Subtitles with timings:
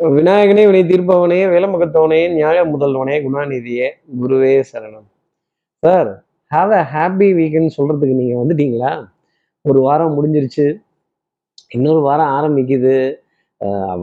[0.00, 3.88] விநாயகனே வினை தீர்ப்பவனே வேலமுகத்தவனே நியாய முதல்வனே குணாநிதியே
[4.20, 5.06] குருவே சரணம்.
[5.82, 6.10] Sir
[6.50, 8.90] have a happy weekend சொல்றதுக்கு நீங்க வந்துட்டீங்களா?
[9.60, 10.66] ஒரு வாரம் முடிஞ்சிருச்சு.
[11.68, 13.14] இன்னொரு வாரம் ஆரம்பிக்குது.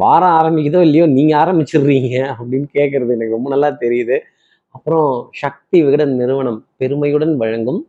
[0.04, 4.20] வாரம் ஆரம்பிக்குதோ இல்லையோ நீங்க ஆரம்பிச்சிடுறீங்க அப்படின்னு கேட்கறது எனக்கு ரொம்ப நல்லா தெரியுது.
[4.76, 7.82] அப்புறம் சக்தி விகடன் நிறுவனம் பெருமையுடன் வழங்கும்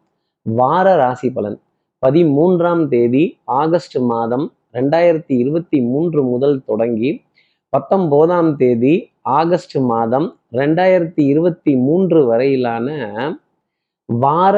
[0.43, 1.61] வார ராசி பலன்.
[2.07, 7.11] பதிமூன்றாம் தேதி ஆகஸ்ட் மாதம் ரெண்டாயிரத்தி இருபத்தி மூன்று முதல் தொடங்கி
[7.73, 8.95] பத்தொம்போதாம் தேதி
[9.36, 10.26] ஆகஸ்ட் மாதம்
[10.58, 12.89] ரெண்டாயிரத்தி இருபத்தி மூன்று வரையிலான
[14.08, 14.57] வார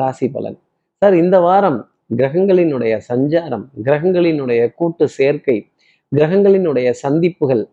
[0.00, 0.58] ராசி பலன்.
[1.02, 1.78] சார் இந்த வாரம்
[2.18, 5.56] கிரகங்களினுடைய சஞ்சாரம் கிரகங்களினுடைய கூட்டு சேர்க்கை
[6.12, 7.64] கிரகங்களினுடைய சந்திப்புகள்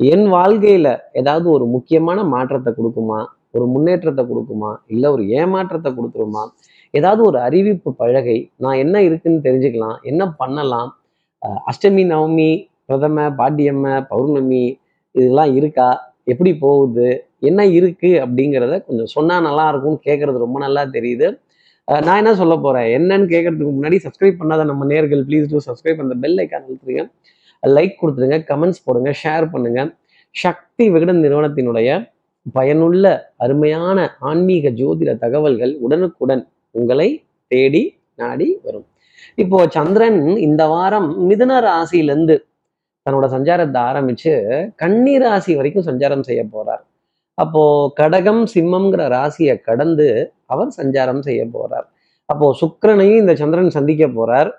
[0.00, 0.88] என் வாழ்க்கையில
[1.20, 3.18] ஏதாவது ஒரு முக்கியமான மாற்றத்தை கொடுக்குமா?
[3.56, 4.70] ஒரு முன்னேற்றத்தை கொடுக்குமா?
[4.92, 6.44] இல்லை ஒரு ஏமாற்றத்தை கொடுத்துருமா?
[6.94, 10.90] ஏதாவது ஒரு அறிவிப்பு பலகை நான் என்ன இருக்குன்னு தெரிஞ்சுக்கலாம் என்ன பண்ணலாம்?
[11.70, 12.50] அஷ்டமி நவமி
[12.88, 14.64] பிரதம பாட்டியம்ம பௌர்ணமி
[15.14, 15.88] இதெல்லாம் இருக்கா?
[16.32, 17.08] எப்படி போகுது?
[17.48, 18.10] என்ன இருக்கு?
[18.24, 21.28] அப்படிங்கிறத கொஞ்சம் சொன்னா நல்லா இருக்கும்னு கேட்கறது ரொம்ப நல்லா தெரியுது.
[22.06, 22.88] நான் என்ன சொல்ல போறேன்?
[22.96, 27.04] என்னன்னு கேட்கறதுக்கு முன்னாடி சப்ஸ்கிரைப் பண்ணாத நம்ம நேர்கள் ப்ளீஸ் டூ சப்ஸ்கிரைப் அந்த பெல் ஐக்கான் அழுத்துருங்க.
[27.62, 29.80] லைக் கொடுத்துருங்க கமெண்ட்ஸ் போடுங்க ஷேர் பண்ணுங்க.
[30.34, 31.90] சக்தி விகடன் நிறுவனத்தினுடைய
[32.56, 33.04] பயனுள்ள
[33.44, 33.98] அருமையான
[34.30, 36.42] ஆன்மீக ஜோதிட தகவல்கள் உடனுக்குடன்
[36.78, 37.08] உங்களை
[37.52, 37.82] தேடி
[38.20, 38.86] நாடி வரும்.
[39.42, 42.34] இப்போ சந்திரன் இந்த வாரம் மிதுன ராசியிலிருந்து
[43.06, 44.32] தன்னோட சஞ்சாரத்தை ஆரம்பிச்சு
[44.82, 46.82] கன்னி ராசி வரைக்கும் சஞ்சாரம் செய்ய போறார்.
[47.38, 47.62] அப்போ
[48.00, 50.08] கடகம் சிம்மம்ங்கிற ராசியை கடந்து
[50.52, 51.86] அவர் சஞ்சாரம் செய்ய போறார்.
[52.28, 54.50] அப்போ சுக்கரனையும் இந்த சந்திரன் சந்திக்க போறார்.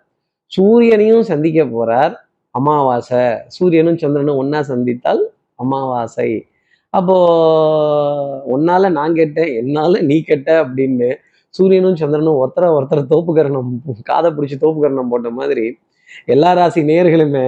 [0.52, 2.14] சூரியனையும் சந்திக்க போறார்.
[2.56, 3.24] அமாவாசை
[3.56, 5.22] சூரியனும் சந்திரனும் ஒன்னா சந்தித்தால்
[5.64, 6.30] அமாவாசை.
[6.94, 7.16] அப்போ
[8.56, 11.10] உன்னால நான் கேட்டேன் என்னால நீ கேட்ட அப்படின்னு
[11.54, 13.70] சூரியனும் சந்திரனும் ஒருத்தரை ஒருத்தர் தோப்புக்கரணம்
[14.12, 15.66] காதை பிடிச்சி தோப்புக்கரணம் போட்ட மாதிரி
[16.34, 17.48] எல்லா ராசி நேயர்களுமே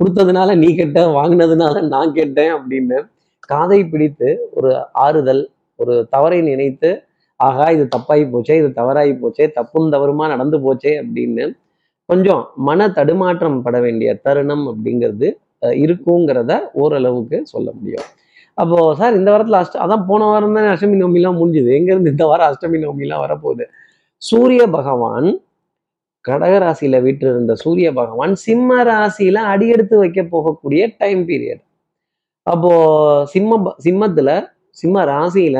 [0.00, 2.98] கொடுத்ததுனால நீ கேட்ட வாங்கினதுனால நான் கேட்டேன் அப்படின்னு
[3.52, 4.70] காதை பிடித்து ஒரு
[5.04, 5.42] ஆறுதல்
[5.78, 6.90] ஒரு தவறை நினைத்து
[7.40, 11.44] ஆகா இது தப்பாகி போச்சே இது தவறாகி போச்சே தப்பும் தவறுமா நடந்து போச்சே அப்படின்னு
[12.08, 15.28] கொஞ்சம் மன தடுமாற்றம் பட வேண்டிய தருணம் அப்படிங்கிறது
[15.84, 18.06] இருக்குங்கிறத ஓரளவுக்கு சொல்ல முடியும்.
[18.58, 21.70] அப்போ சார் இந்த வாரத்தில் அஷ்ட அதான் போன வாரம் தானே அஷ்டமி நோமிலாம் முடிஞ்சுது.
[21.78, 23.64] எங்கேருந்து இந்த வாரம் அஷ்டமி நோமிலாம் வரப்போகுது?
[24.22, 25.28] சூரிய பகவான்
[26.24, 31.62] கடக ராசியில வீற்றிருந்த சூரிய பகவான் சிம்ம ராசியில அடியெடுத்து வைக்க போகக்கூடிய டைம் பீரியட்
[32.46, 32.72] அப்போ
[33.32, 34.30] சிம்ம சிம்மத்துல
[34.76, 35.58] சிம்ம ராசியில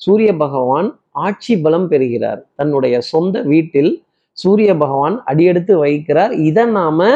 [0.00, 0.88] சூரிய பகவான்
[1.26, 2.40] ஆட்சி பலம் பெறுகிறார்.
[2.58, 3.92] தன்னுடைய சொந்த வீட்டில்
[4.38, 6.32] சூரிய பகவான் அடியெடுத்து வைக்கிறார்.
[6.48, 7.08] இதை நாம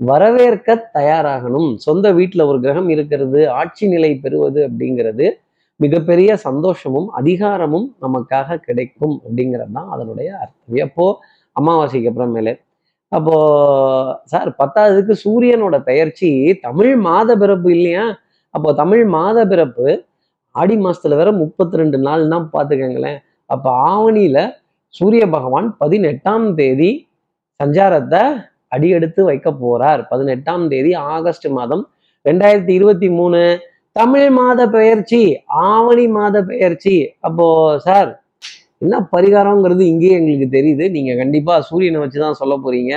[0.00, 1.70] வரவேற்க தயாராகணும்.
[1.86, 5.26] சொந்த வீட்டில் ஒரு கிரகம் இருக்கிறது ஆட்சி நிலை பெறுவது அப்படிங்கிறது
[5.80, 10.76] மிகப்பெரிய சந்தோஷமும் அதிகாரமும் நமக்காக கிடைக்கும் அப்படிங்கிறது தான் அதனுடைய அர்த்தம்.
[10.86, 11.06] எப்போ
[11.56, 12.54] அமாவாசைக்கு அப்புறமேலே.
[13.12, 13.34] அப்போ
[14.32, 16.30] சார் பத்தாவதுக்கு சூரியனோட பெயர்ச்சி
[16.66, 18.04] தமிழ் மாத பிறப்பு இல்லையா?
[18.54, 19.86] அப்போ தமிழ் மாத பிறப்பு
[20.54, 23.18] ஆடி மாசத்துல வேற முப்பத்தி ரெண்டு நாள் தான் பார்த்துக்கங்களேன்
[23.50, 24.38] அப்போ ஆவணியில
[24.94, 26.90] சூரிய பகவான் பதினெட்டாம் தேதி
[27.60, 28.22] சஞ்சாரத்தை
[28.74, 30.00] அடியெடுத்து வைக்க போறார்.
[30.10, 31.84] பதினெட்டாம் தேதி ஆகஸ்ட் மாதம்
[32.24, 33.40] ரெண்டாயிரத்தி இருபத்தி மூணு.
[33.92, 35.20] தமிழ் மாத பெயர்ச்சி
[35.70, 36.96] ஆவணி மாத பெயர்ச்சி.
[37.26, 37.46] அப்போ
[37.86, 38.10] சார்
[38.82, 40.84] என்ன பரிகாரங்கிறது இங்கேயே எங்களுக்கு தெரியுது.
[40.96, 42.92] நீங்க கண்டிப்பா சூரியனை வச்சு தான் சொல்ல போறீங்க.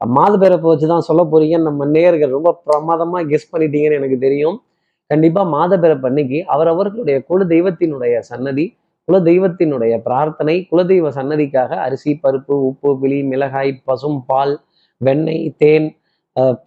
[0.00, 4.56] மாது பிறப்பை வச்சு தான் சொல்ல போறீங்கன்னு நம்ம நேயர்கள் ரொம்ப பிரமாதமா கெஸ் பண்ணிட்டீங்கன்னு எனக்கு தெரியும்.
[5.10, 8.64] கண்டிப்பா மாத பிறப்பு அன்னைக்கு அவரவர்களுடைய குல தெய்வத்தினுடைய சன்னதி
[9.08, 14.54] குல தெய்வத்தினுடைய பிரார்த்தனை குலதெய்வ சன்னதிக்காக அரிசி பருப்பு உப்பு பிளி மிளகாய் பசும் பால்
[15.00, 15.86] வெண்ணெய் தேன்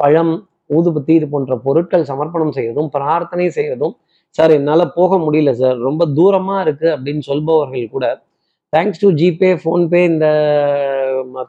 [0.02, 0.34] பழம்
[0.78, 3.94] ஊதுபத்தி இது போன்ற பொருட்கள் சமர்ப்பணம் செய்வதும் பிரார்த்தனை செய்வதும்
[4.36, 5.78] சார் என்னால் போக முடியல சார்.
[5.88, 8.08] ரொம்ப தூரமாக இருக்குது அப்படின்னு சொல்பவர்கள் கூட
[8.74, 10.26] தேங்க்ஸ் டு ஜிபே ஃபோன்பே இந்த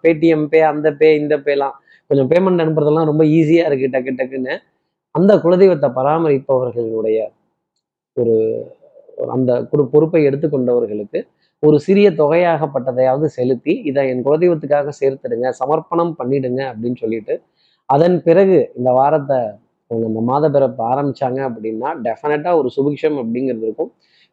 [0.05, 1.75] பேடிஎம் பே அந்த பே இந்த பேலாம்
[2.11, 4.55] கொஞ்சம் பேமெண்ட் அனுப்புறதெல்லாம் ரொம்ப ஈஸியாக இருக்குது டக்கு டக்குன்னு.
[5.15, 7.19] அந்த குலதெய்வத்தை பராமரிப்பவர்களுடைய
[8.17, 8.35] ஒரு
[9.37, 11.21] அந்த குறு பொறுப்பை எடுத்துக்கொண்டவர்களுக்கு
[11.63, 17.35] ஒரு சிறிய தொகையாகப்பட்டதையாவது செலுத்தி இதை என் குலதெய்வத்துக்காக சேர்த்துடுங்க சமர்ப்பணம் பண்ணிடுங்க அப்படின்னு சொல்லிட்டு
[17.89, 19.39] அதன் பிறகு இந்த வாரத்தை
[19.91, 23.91] அவங்க இந்த மாத பிறப்பு ஆரம்பிச்சாங்க அப்படின்னா டெஃபினட்டாக ஒரு சுபிக்ஷம் அப்படிங்கிறது இருக்கும்.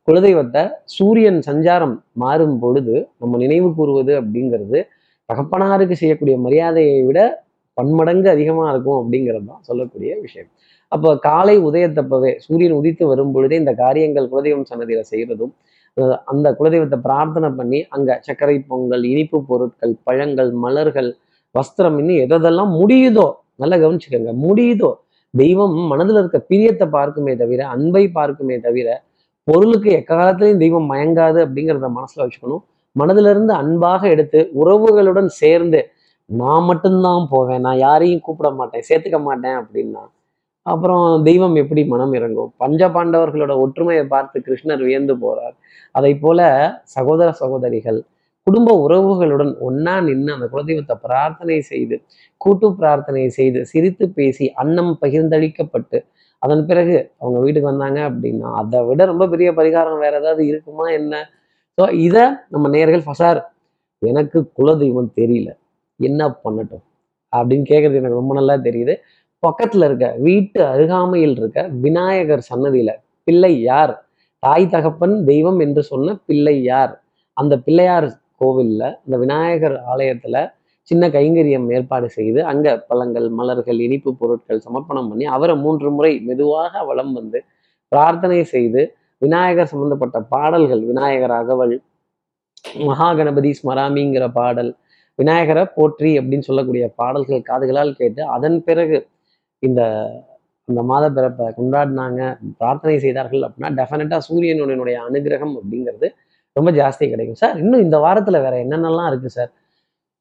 [0.07, 4.79] குலதெய்வத்தை சூரியன் சஞ்சாரம் மாறும் பொழுது நம்ம நினைவு கூறுவது அப்படிங்கிறது
[5.29, 7.19] தகப்பனாருக்கு செய்யக்கூடிய மரியாதையை விட
[7.77, 10.49] பன்மடங்கு அதிகமாக இருக்கும் அப்படிங்கிறது தான் சொல்லக்கூடிய விஷயம்.
[10.91, 15.53] அப்போ காலை உதயத்தப்பவே சூரியன் உதித்து வரும் பொழுதே இந்த காரியங்கள் குலதெய்வம் சன்னதியில் செய்கிறதும்
[16.25, 21.09] அந்த குலதெய்வத்தை பிரார்த்தனை பண்ணி அங்கே சர்க்கரை பொங்கல் இனிப்பு பொருட்கள் பழங்கள் மலர்கள்
[21.55, 24.91] வஸ்திரம் இன்னும் எதெல்லாம் முடியுதோ நல்லா கவனிச்சுக்கோங்க முடியுதோ
[25.33, 28.89] தெய்வம் மனதில் இருக்க பிரியத்தை பார்க்குமே தவிர அன்பை பார்க்குமே தவிர
[29.47, 32.63] பொருளுக்கு எக்காலத்திலையும் தெய்வம் மயங்காது அப்படிங்கிறத மனசுல வச்சுக்கணும்.
[32.95, 35.79] மனதிலிருந்து அன்பாக எடுத்து உறவுகளுடன் சேர்ந்து
[36.29, 40.03] நான் மட்டும்தான் போவேன் நான் யாரையும் கூப்பிட மாட்டேன் சேர்த்துக்க மாட்டேன் அப்படின்னா
[40.65, 42.49] அப்புறம் தெய்வம் எப்படி மனம் இறங்கும்?
[42.61, 45.55] பஞ்ச பாண்டவர்களோட ஒற்றுமையை பார்த்து கிருஷ்ணர் வியந்து போறார்.
[45.95, 46.39] அதை போல
[46.95, 47.99] சகோதர சகோதரிகள்
[48.47, 51.95] குடும்ப உறவுகளுடன் ஒன்னா நின்று அந்த குலதெய்வத்தை பிரார்த்தனை செய்து
[52.41, 55.99] கூட்டு பிரார்த்தனை செய்து சிரித்து பேசி அன்னம் பகிர்ந்தளிக்கப்பட்டு
[56.41, 61.13] அதன் பிறகு அவங்க வீட்டுக்கு வந்தாங்க அப்படின்னா அதை விட ரொம்ப பெரிய பரிகாரம் வேற ஏதாவது இருக்குமா என்ன?
[61.77, 63.39] ஸோ இதை நம்ம நேர்கள் ஃபசார்
[64.01, 65.49] எனக்கு குலதெய்வம் தெரியல.
[65.99, 66.83] என்ன பண்ணட்டும்?
[67.33, 68.93] அப்படின்னு கேட்கறது எனக்கு ரொம்ப நல்லா தெரியுது.
[69.39, 72.91] பக்கத்தில் இருக்க வீட்டு அருகாமையில் இருக்க விநாயகர் சன்னதியில
[73.23, 73.93] பிள்ளை யார்?
[74.43, 76.93] தாய் தகப்பன் தெய்வம் என்று சொன்ன பிள்ளை யார்?
[77.33, 78.07] அந்த பிள்ளையார்
[78.41, 80.37] கோவில்ல இந்த விநாயகர் ஆலயத்துல
[80.91, 86.83] சின்ன கைங்கரியம் ஏற்பாடு செய்து அங்க பழங்கள் மலர்கள் இனிப்பு பொருட்கள் சமர்ப்பணம் பண்ணி அவரை மூன்று முறை மெதுவாக
[86.89, 87.39] வலம் வந்து
[87.91, 88.81] பிரார்த்தனை செய்து
[89.21, 91.75] விநாயகர் சம்பந்தப்பட்ட பாடல்கள் விநாயகர் அகவல்
[92.85, 94.71] மகா கணபதி ஸ்மராமிங்கிற பாடல்
[95.19, 98.97] விநாயகரை போற்றி அப்படின்னு சொல்லக்கூடிய பாடல்கள் காதுகளால் கேட்டு அதன் பிறகு
[99.63, 99.81] இந்த
[100.67, 102.21] அந்த மாத பிறப்பை கொண்டாடினாங்க
[102.59, 106.07] பிரார்த்தனை செய்தார்கள் அப்படின்னா டெஃபினட்டாக சூரியனுடைய அனுகிரகம் அப்படிங்கிறது
[106.55, 107.39] ரொம்ப ஜாஸ்தி கிடைக்கும்.
[107.41, 109.51] சார் இன்னும் இந்த வாரத்தில் வேற என்னென்னலாம் இருக்குது சார்?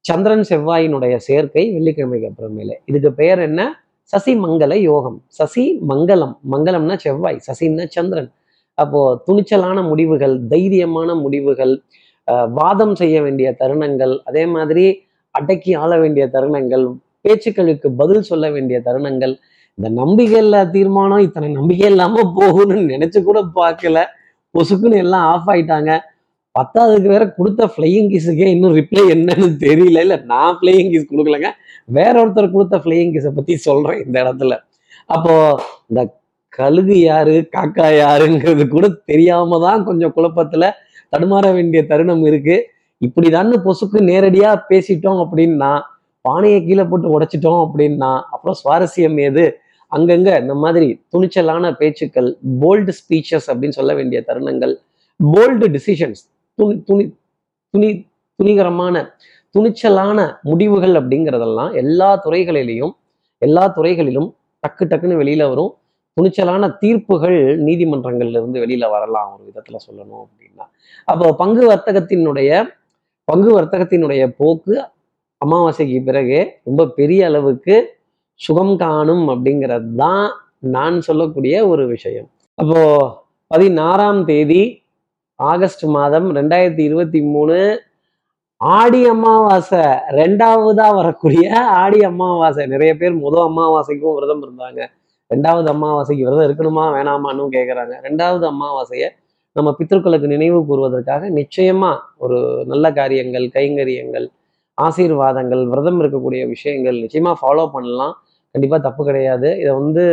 [0.07, 2.75] சந்திரன் செவ்வாயினுடைய சேர்க்கை வெள்ளிக்கிழமைக்கு அப்புறமேலே.
[2.89, 3.61] இதுக்கு பெயர் என்ன?
[4.13, 5.17] சசி மங்கள யோகம்.
[5.37, 8.29] சசி மங்களம் மங்களம்னா செவ்வாய் சசின்னா சந்திரன்.
[8.77, 11.73] அப்போ துணிச்சலான முடிவுகள் தைரியமான முடிவுகள்
[12.57, 14.85] வாதம் செய்ய வேண்டிய தருணங்கள் அதே மாதிரி
[15.35, 16.83] அடக்கி ஆள வேண்டிய தருணங்கள்
[17.25, 19.33] பேச்சுக்களுக்கு பதில் சொல்ல வேண்டிய தருணங்கள்.
[19.77, 23.97] இந்த நம்பிக்கை இல்ல தீர்மானம் இத்தனை நம்பிக்கை இல்லாம போகும்னு நினைச்சு கூட பார்க்கல.
[24.55, 25.91] பொசுக்குன்னு எல்லாம் ஆஃப் ஆயிட்டாங்க.
[26.57, 29.97] பத்தாவதுக்கு வேற கொடுத்த ஃப்ளையிங் கிஸுக்கே இன்னும் ரிப்ளை என்னன்னு தெரியல.
[30.05, 31.49] இல்ல நான் ஃப்ளையிங் கிஸ் கொடுக்கலங்க.
[31.97, 34.53] வேற ஒருத்தர் கொடுத்த ஃப்ளையிங் கிஸை பத்தி சொல்றேன் இந்த இடத்துல.
[35.15, 35.33] அப்போ
[35.89, 36.01] இந்த
[36.53, 40.65] கழுகு யாரு காக்கா யாருங்கிறது கூட தெரியாம தான் கொஞ்சம் குழப்பத்துல
[41.13, 42.55] தடுமாற வேண்டிய தருணம் இருக்கு.
[43.01, 45.71] இப்படிதான் பொசுக்கு நேரடியா பேசிட்டோம் அப்படின்னா
[46.25, 49.45] பானையை கீழே போட்டு உடைச்சிட்டோம் அப்படின்னா அப்புறம் சுவாரஸ்யம் ஏது
[49.91, 52.29] அங்கங்க இந்த மாதிரி துணிச்சலான பேச்சுக்கள்
[52.63, 54.73] போல்டு ஸ்பீச்சஸ் அப்படின்னு சொல்ல வேண்டிய தருணங்கள்
[55.19, 56.23] போல்டு டிசிஷன்ஸ்
[56.57, 57.03] துணி துணி
[57.73, 57.89] துணி
[58.39, 58.95] துணிகரமான
[59.55, 62.93] துணிச்சலான முடிவுகள் அப்படிங்கிறதெல்லாம் எல்லா துறைகளிலையும்
[63.41, 64.29] எல்லா துறைகளிலும்
[64.63, 65.71] டக்கு டக்குன்னு வெளியில வரும்.
[66.17, 70.65] துணிச்சலான தீர்ப்புகள் நீதிமன்றங்கள்ல இருந்து வெளியில வரலாம் ஒரு விதத்துல சொல்லணும் அப்படின்னா.
[71.03, 72.51] அப்போ பங்கு வர்த்தகத்தினுடைய
[73.23, 74.75] பங்கு வர்த்தகத்தினுடைய போக்கு
[75.45, 77.75] அமாவாசைக்கு பிறகு ரொம்ப பெரிய அளவுக்கு
[78.33, 80.27] சுகம் காணும் அப்படிங்கிறது தான்
[80.59, 82.29] நான் சொல்லக்கூடிய ஒரு விஷயம்.
[82.55, 82.81] அப்போ
[83.47, 84.63] பதினாறாம் தேதி
[85.39, 87.57] ஆகஸ்ட் மாதம் ரெண்டாயிரத்தி இருபத்தி மூணு
[88.61, 89.81] ஆடி அமாவாசை
[90.19, 91.47] ரெண்டாவதா வரக்கூடிய
[91.81, 92.63] ஆடி அமாவாசை.
[92.65, 94.79] நிறைய பேர் முதல் அமாவாசைக்கும் விரதம் இருந்தாங்க.
[95.31, 99.09] ரெண்டாவது அமாவாசைக்கு விரதம் இருக்கணுமா வேணாமான்னு கேட்குறாங்க ரெண்டாவது அமாவாசையை
[99.55, 102.39] நம்ம பித்தர்களுக்கு நினைவு கூறுவதற்காக நிச்சயமா ஒரு
[102.71, 104.27] நல்ல காரியங்கள் கைங்கரியங்கள்
[104.77, 108.15] ஆசீர்வாதங்கள் விரதம் இருக்கக்கூடிய விஷயங்கள் நிச்சயமா ஃபாலோ பண்ணலாம்.
[108.55, 109.49] கண்டிப்பாக தப்பு கிடையாது.
[109.61, 110.03] இதை வந்து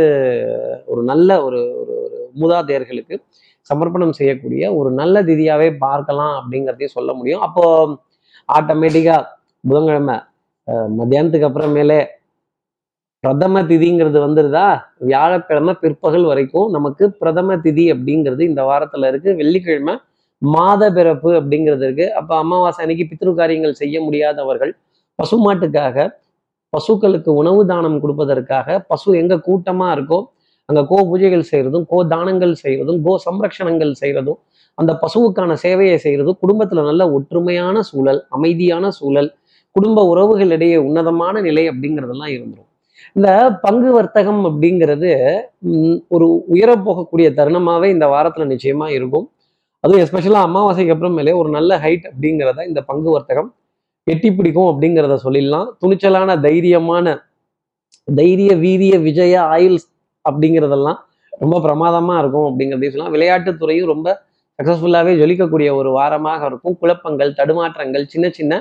[0.87, 3.17] ஒரு நல்ல ஒரு ஒரு ஒரு மூதாதையர்களுக்கு
[3.71, 7.43] சமர்ப்பணம் செய்யக்கூடிய ஒரு நல்ல திதியாவே பார்க்கலாம் அப்படிங்கிறதையும் சொல்ல முடியும்.
[7.47, 7.65] அப்போ
[8.49, 9.17] ஆட்டோமேட்டிக்கா
[9.65, 10.17] புதன்கிழமை
[10.69, 12.01] அஹ், மத்தியானத்துக்கு அப்புறமேலே
[13.25, 14.65] பிரதம திதிங்கிறது வந்துருதா?
[15.09, 19.31] வியாழக்கிழமை பிற்பகல் வரைக்கும் நமக்கு பிரதம திதி அப்படிங்கிறது இந்த வாரத்துல இருக்கு.
[19.37, 19.95] வெள்ளிக்கிழமை
[20.43, 22.07] மாத பிறப்பு அப்படிங்கிறது இருக்கு.
[22.19, 24.73] அப்ப அமாவாசை அன்னைக்கு பித்ரு காரியங்கள் செய்ய முடியாதவர்கள்
[25.19, 25.97] பசுமாட்டுக்காக
[26.73, 30.19] பசுக்களுக்கு உணவு தானம் கொடுப்பதற்காக பசு எங்க கூட்டமா இருக்கோ
[30.69, 34.39] அங்க கோ பூஜைகள் செய்யறதும் கோ தானங்கள் செய்கிறதும் கோ சம்ரக்ஷணங்கள் செய்கிறதும்
[34.79, 39.31] அந்த பசுவுக்கான சேவையை செய்யறதும் குடும்பத்துல நல்ல ஒற்றுமையான சூழல் அமைதியான சூழல்
[39.77, 42.71] குடும்ப உறவுகளிடையே உன்னதமான நிலை அப்படிங்கிறதெல்லாம் இருந்துடும்
[43.17, 43.29] இந்த
[43.65, 45.11] பங்கு வர்த்தகம் அப்படிங்கிறது
[46.15, 49.27] ஒரு உயர போகக்கூடிய தருணமாவே இந்த வாரத்துல நிச்சயமா இருக்கும்.
[49.85, 53.51] அதுவும் எஸ்பெஷலாக அமாவாசைக்கு அப்புறமேலே ஒரு நல்ல ஹைட் அப்படிங்கிறத இந்த பங்கு வர்த்தகம்
[54.07, 55.69] எட்டி பிடிக்கும் அப்படிங்கிறத சொல்லிடலாம்.
[55.81, 57.07] துணிச்சலான தைரியமான
[58.09, 59.79] தைரிய வீரிய விஜய ஆயுள்
[60.29, 60.99] அப்படிங்கிறதெல்லாம்
[61.43, 63.15] ரொம்ப பிரமாதமாக இருக்கும் அப்படிங்கிறதையும் சொல்லலாம்.
[63.17, 64.09] விளையாட்டுத்துறையும் ரொம்ப
[64.59, 66.77] சக்ஸஸ்ஃபுல்லாகவே ஜொலிக்கக்கூடிய ஒரு வாரமாக இருக்கும்.
[66.83, 68.53] குழப்பங்கள் தடுமாற்றங்கள் சின்ன சின்ன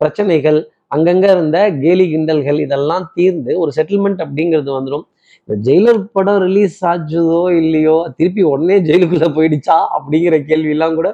[0.00, 0.58] பிரச்சனைகள்
[0.96, 5.06] அங்கங்கே இருந்த கேலி கிண்டல்கள் இதெல்லாம் தீர்ந்து ஒரு செட்டில்மெண்ட் அப்படிங்கிறது வந்துடும்
[5.40, 11.08] இந்த ஜெயிலர் படம் ரிலீஸ் ஆச்சுதோ இல்லையோ திருப்பி உடனே ஜெயிலுக்குள்ளே போயிடுச்சா அப்படிங்கிற கேள்வியெல்லாம் கூட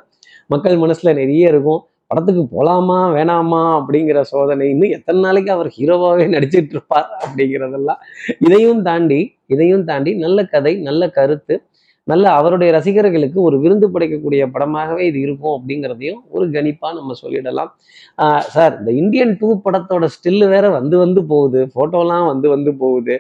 [0.52, 1.80] மக்கள் மனசில் நிறைய இருக்கும்.
[2.10, 8.02] படத்துக்கு போகலாமா வேணாமா அப்படிங்கிற சோதனை இன்னும் எத்தனை நாளைக்கு அவர் ஹீரோவாகவே நடிச்சிட்டு இருப்பார் அப்படிங்கிறதெல்லாம்
[8.46, 9.20] இதையும் தாண்டி
[9.54, 11.56] இதையும் தாண்டி நல்ல கதை நல்ல கருத்து
[12.08, 17.70] நல்ல அவருடைய ரசிகர்களுக்கு ஒரு விருந்து படைக்கக்கூடிய படமாகவே இது இருக்கும் அப்படிங்கிறதையும் ஒரு கணிப்பா நம்ம சொல்லிடலாம்.
[18.54, 23.16] சார் இந்த இந்தியன் டூ படத்தோட ஸ்டில்லு வேற வந்து வந்து போகுது போட்டோலாம் வந்து வந்து போகுது.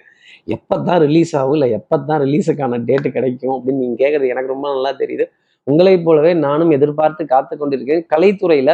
[0.56, 4.92] எப்போ தான் ரிலீஸ் ஆகும் இல்லை எப்பதான் ரிலீஸுக்கான டேட்டு கிடைக்கும் அப்படின்னு நீங்கள் கேட்குறது எனக்கு ரொம்ப நல்லா
[5.02, 5.26] தெரியுது.
[5.70, 8.04] உங்களைப் போலவே நானும் எதிர்பார்த்து காத்து கொண்டிருக்கேன்.
[8.14, 8.70] கலைத்துறையில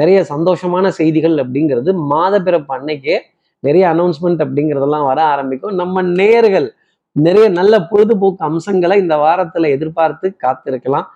[0.00, 3.16] நிறைய சந்தோஷமான செய்திகள் அப்படிங்கிறது மாத பிறப்பு அன்னைக்கே
[3.64, 5.76] நிறைய அனௌன்ஸ்மெண்ட் அப்படிங்கிறதெல்லாம் வர ஆரம்பிக்கும்.
[5.80, 6.66] நம்ம நேர்கள்
[7.12, 11.06] நிறைய நல்ல பொழுதுபோக்கு அம்சங்களை இந்த வாரத்துல எதிர்பார்த்து காத்திருக்கலாம்.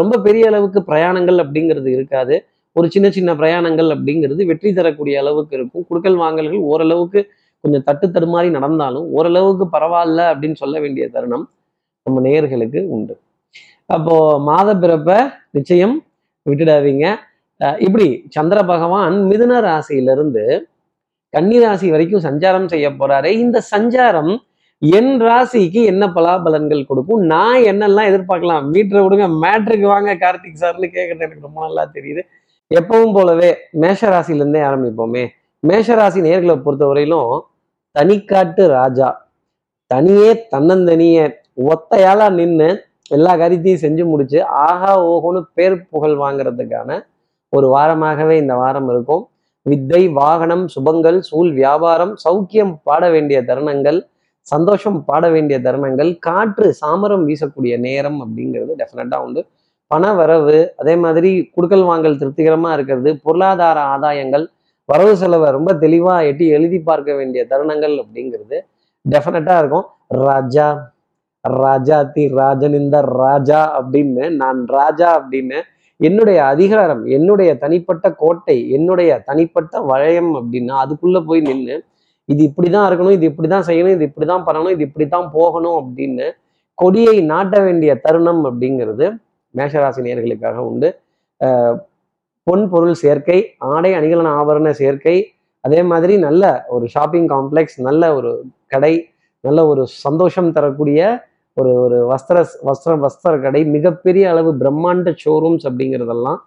[0.00, 2.34] ரொம்ப பெரிய அளவுக்கு பிரயாணங்கள் அப்படிங்கிறது இருக்காது.
[2.76, 5.86] ஒரு சின்ன சின்ன பிரயாணங்கள் அப்படிங்கிறது வெற்றி தரக்கூடிய அளவுக்கு இருக்கும்.
[5.88, 7.20] குடுக்கல் வாங்கல்கள் ஓரளவுக்கு
[7.60, 11.44] கொஞ்சம் தட்டு தடுமாறி நடந்தாலும் ஓரளவுக்கு பரவாயில்ல அப்படின்னு சொல்ல வேண்டிய தருணம்
[12.06, 13.14] நம்ம நேயர்களுக்கு உண்டு.
[13.90, 16.04] அப்போ மாத பிறப்ப நிச்சயம்
[16.50, 17.14] விட்டுடாதீங்க.
[17.60, 20.60] அஹ் இப்படி சந்திர பகவான் மிதுன ராசியிலிருந்து
[21.30, 23.26] கன்னி ராசி வரைக்கும் சஞ்சாரம் செய்ய போறாரு.
[23.26, 24.38] இந்த சஞ்சாரம்
[24.78, 27.20] என் ராசிக்கு என்ன பலாபலன்கள் கொடுக்கும்?
[27.20, 28.70] நான் என்னெல்லாம் எதிர்பார்க்கலாம்?
[28.72, 32.20] மீட்டரை விடுங்க மேட்ருக்கு வாங்க கார்த்திக் சார்னு கேட்கறது எனக்கு ரொம்ப நல்லா தெரியுது.
[32.74, 35.28] எப்பவும் போலவே மேஷ ராசியிலேருந்தே ஆரம்பிப்போமே.
[35.60, 37.40] மேஷ ராசி நேர்களை பொறுத்தவரையிலும்
[37.92, 39.28] தனிக்காட்டு ராஜா.
[39.86, 46.98] தனியே தன்னந்தனியே ஒத்தையாளா நின்று எல்லா காரியத்தையும் செஞ்சு முடிச்சு ஆஹா ஓஹோன்னு பேர் புகழ் வாங்குறதுக்கான
[47.52, 49.22] ஒரு வாரமாகவே இந்த வாரம் இருக்கும்.
[49.66, 53.98] வித்தை வாகனம் சுபங்கள் சூழ் வியாபாரம் சௌக்கியம் பாட வேண்டிய தருணங்கள்
[54.52, 59.42] சந்தோஷம் பாட வேண்டிய தருணங்கள் காற்று சாமரம் வீசக்கூடிய நேரம் அப்படிங்கிறது டெஃபினட்டாக உண்டு.
[59.90, 64.44] பண வரவு அதே மாதிரி குடுக்கல் வாங்கல் திருப்திகரமா இருக்கிறது பொருளாதார ஆதாயங்கள்
[64.88, 68.58] வரவு செலவை ரொம்ப தெளிவா எட்டி எழுதி பார்க்க வேண்டிய தருணங்கள் அப்படிங்கிறது
[69.04, 69.86] டெஃபினட்டாக இருக்கும்.
[70.26, 70.68] ராஜா
[71.44, 72.24] ராஜாதி
[72.74, 75.58] இந்த ராஜா அப்படின்னு நான் ராஜா அப்படின்னு
[76.00, 81.76] என்னுடைய அதிகாரம் என்னுடைய தனிப்பட்ட கோட்டை என்னுடைய தனிப்பட்ட வளையம் அப்படின்னா அதுக்குள்ள போய் நின்று
[82.28, 86.26] இது இப்படிதான் இருக்கணும் இது இப்படிதான் செய்யணும் இது இப்படிதான் பண்ணணும் இது இப்படித்தான் போகணும் அப்படின்னு
[86.74, 89.06] கொடியை நாட்ட வேண்டிய தருணம் அப்படிங்கிறது
[89.54, 90.88] மேஷராசி நேர்களுக்காக உண்டு
[92.46, 95.16] பொன் பொருள் சேர்க்கை ஆடை அணிகலன் ஆபரண சேர்க்கை
[95.60, 98.30] அதே மாதிரி நல்ல ஒரு ஷாப்பிங் காம்ப்ளெக்ஸ் நல்ல ஒரு
[98.66, 98.94] கடை
[99.44, 101.00] நல்ல ஒரு சந்தோஷம் தரக்கூடிய
[101.60, 102.36] ஒரு ஒரு வஸ்திர
[102.68, 106.38] வஸ்திர வஸ்திர கடை மிகப்பெரிய அளவு பிரம்மாண்ட ஷோரூம்ஸ் அப்படிங்கிறதெல்லாம்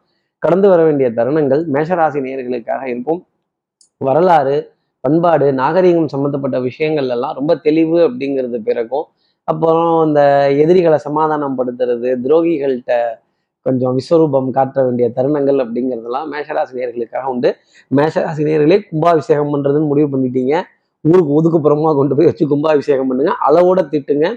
[0.44, 3.20] கடந்து வர வேண்டிய தருணங்கள் மேஷராசி நேர்களுக்காக இருக்கும்.
[4.08, 4.56] வரலாறு
[5.04, 9.06] பண்பாடு நாகரிகம் சம்மந்தப்பட்ட விஷயங்கள் எல்லாம் ரொம்ப தெளிவு அப்படிங்கிறது பிறக்கும்.
[9.48, 10.22] அப்புறம் இந்த
[10.64, 12.94] எதிரிகளை சமாதானம் படுத்துறது துரோகிகள்கிட்ட
[13.66, 17.50] கொஞ்சம் விஸ்வரூபம் காட்ட வேண்டிய தருணங்கள் அப்படிங்கிறதெல்லாம் மேஷராசி நேயர்களுக்காக உண்டு.
[17.98, 20.56] மேஷராசி நேயர்களே கும்பாபிஷேகம் பண்றதுன்னு முடிவு பண்ணிட்டீங்க.
[21.06, 23.32] ஊருக்கு ஒதுக்குப்புறமா கொண்டு போய் வச்சு கும்பாபிஷேகம் பண்ணுங்க.
[23.48, 24.28] அளவோட திட்டுங்க.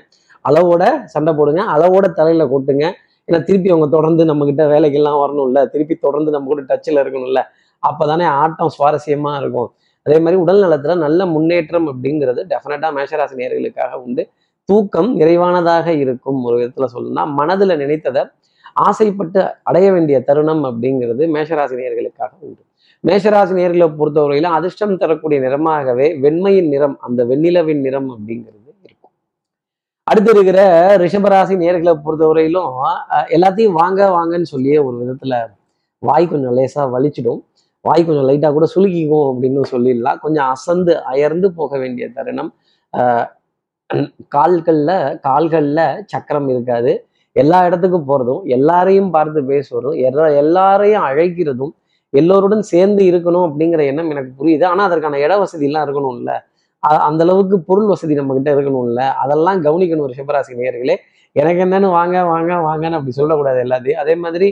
[0.48, 2.84] அளவோட சண்டை போடுங்க அளவோட தலையில கொட்டுங்க.
[3.28, 7.42] ஏன்னா திருப்பி அவங்க தொடர்ந்து நம்ம கிட்ட வேலைக்கெல்லாம் வரணும்ல திருப்பி தொடர்ந்து நம்ம கூட டச்சில் இருக்கணும்ல
[7.82, 9.68] அப்பதானே ஆட்டம் சுவாரஸ்யமா இருக்கும்.
[10.06, 14.22] அதே மாதிரி உடல் நலத்துல நல்ல முன்னேற்றம் அப்படிங்கிறது டெஃபினட்டா மேஷராசி நேர்களுக்காக உண்டு.
[14.68, 18.22] தூக்கம் நிறைவானதாக இருக்கும் ஒரு விதத்துல சொல்லணும்னா மனதுல நினைத்ததை
[18.86, 22.62] ஆசைப்பட்டு அடைய வேண்டிய தருணம் அப்படிங்கிறது மேஷராசி நேர்களுக்காக உண்டு.
[23.04, 28.55] மேஷராசி நேர்களை பொறுத்தவரையில அதிர்ஷ்டம் தரக்கூடிய நிறமாகவே வெண்மையின் நிறம் அந்த வெண்ணிலவின் நிறம் அப்படிங்கிறது
[30.10, 30.60] அடுத்து இருக்கிற
[31.02, 32.74] ரிஷபராசி நேர்களை பொறுத்தவரையிலும்
[33.36, 35.34] எல்லாத்தையும் வாங்க வாங்கன்னு சொல்லியே ஒரு விதத்துல
[36.02, 37.40] வாய் கொஞ்சம் லேசா வலிச்சிடும்.
[37.84, 40.18] வாய் கொஞ்சம் லைட்டா கூட சுலுக்கிக்கும் அப்படின்னு சொல்லிடலாம்.
[40.24, 42.50] கொஞ்சம் அசந்து அயர்ந்து போக வேண்டிய தருணம்.
[44.36, 44.96] கால்களில்
[45.26, 46.92] கால்களில் சக்கரம் இருக்காது.
[47.36, 51.74] எல்லா இடத்துக்கும் போகிறதும் எல்லாரையும் பார்த்து பேசுவதும் எல்லா எல்லாரையும் அழைக்கிறதும்
[52.12, 54.64] எல்லோருடன் சேர்ந்து இருக்கணும் அப்படிங்கிற எண்ணம் எனக்கு புரியுது.
[54.72, 56.34] ஆனால் அதற்கான இட வசதியெல்லாம் இருக்கணும்ல.
[57.08, 60.96] அந்த அளவுக்கு பொருள் வசதி நம்ம கிட்ட இருக்கணும்ல அதெல்லாம் கவனிக்கணும் ரிஷபராசி நேர்களே
[61.36, 64.00] எனக்கு என்னன்னு வாங்க வாங்க வாங்கன்னு அப்படி சொல்லக்கூடாது எல்லாத்தையும்.
[64.04, 64.48] அதே மாதிரி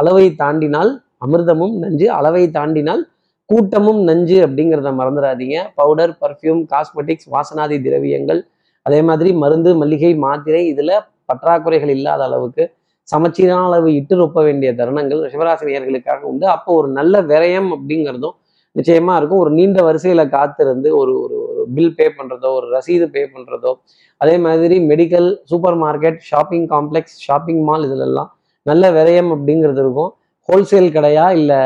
[0.00, 0.90] அளவை தாண்டினால்
[1.24, 3.02] அமிர்தமும் நஞ்சு அளவை தாண்டினால்
[3.50, 5.56] கூட்டமும் நஞ்சு அப்படிங்கிறத மறந்துடாதீங்க.
[5.80, 8.40] பவுடர் பர்ஃப்யூம் காஸ்மெட்டிக்ஸ் வாசனாதி திரவியங்கள்
[8.86, 10.94] அதே மாதிரி மருந்து மல்லிகை மாத்திரை இதில்
[11.30, 12.64] பற்றாக்குறைகள் இல்லாத அளவுக்கு
[13.08, 16.46] சமச்சீரான அளவு இட்டு ரொப்ப வேண்டிய தருணங்கள் ரிஷபராசினியர்களுக்காக உண்டு.
[16.56, 18.36] அப்போ ஒரு நல்ல விரயம் அப்படிங்கிறதும்
[18.76, 19.42] நிச்சயமா இருக்கும்.
[19.44, 23.72] ஒரு நீண்ட வரிசையில காத்திருந்து ஒரு ஒரு ஒரு பில் பே பண்றதோ ஒரு ரசீது பே பண்றதோ
[24.20, 28.30] அதே மாதிரி medical super market shopping complex shopping mall இதுலெல்லாம்
[28.66, 30.10] நல்ல விரயம் அப்படிங்கிறது இருக்கும்.
[30.48, 31.60] ஹோல்சேல் கடையா இல்லை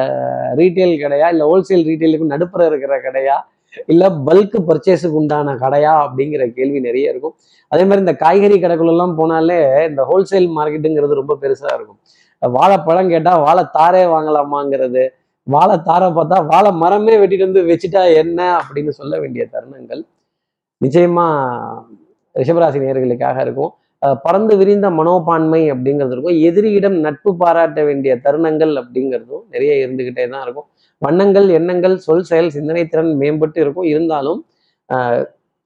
[0.58, 3.36] ரீட்டைல் கடையா இல்லை ஹோல்சேல் ரீட்டைலுக்கு நடுப்புற இருக்கிற கடையா
[3.92, 7.34] இல்லை பல்க் பர்ச்சேஸுக்கு உண்டான கடையா அப்படிங்கிற கேள்வி நிறைய இருக்கும்.
[7.72, 9.58] அதே மாதிரி இந்த காய்கறி கடைக்குள்ளெல்லாம் போனாலே
[9.90, 12.00] இந்த ஹோல்சேல் மார்க்கெட்டுங்கிறது ரொம்ப பெருசாக இருக்கும்.
[12.42, 15.02] வாழைப்பழம் கேட்டால் வாழைத்தாரே வாங்கலாமாங்கிறது
[15.54, 20.02] வாழைத்தாரை பார்த்தா வாழை மரமே வெட்டிட்டு வந்து வச்சுட்டா என்ன அப்படின்னு சொல்ல வேண்டிய தருணங்கள்
[20.84, 21.26] நிச்சயமா
[22.34, 23.72] ரிஷபராசி நேர்களுக்காக இருக்கும்.
[24.24, 26.36] பறந்து விரிந்த மனோபான்மை அப்படிங்கிறது இருக்கும்.
[26.48, 30.68] எதிரியிடம் நட்பு பாராட்ட வேண்டிய தருணங்கள் அப்படிங்கிறதும் நிறைய இருந்துகிட்டே தான் இருக்கும்.
[31.02, 33.88] வண்ணங்கள் எண்ணங்கள் சொல் செயல் சிந்தனை திறன் மேம்பட்டு இருக்கும்.
[33.92, 34.40] இருந்தாலும்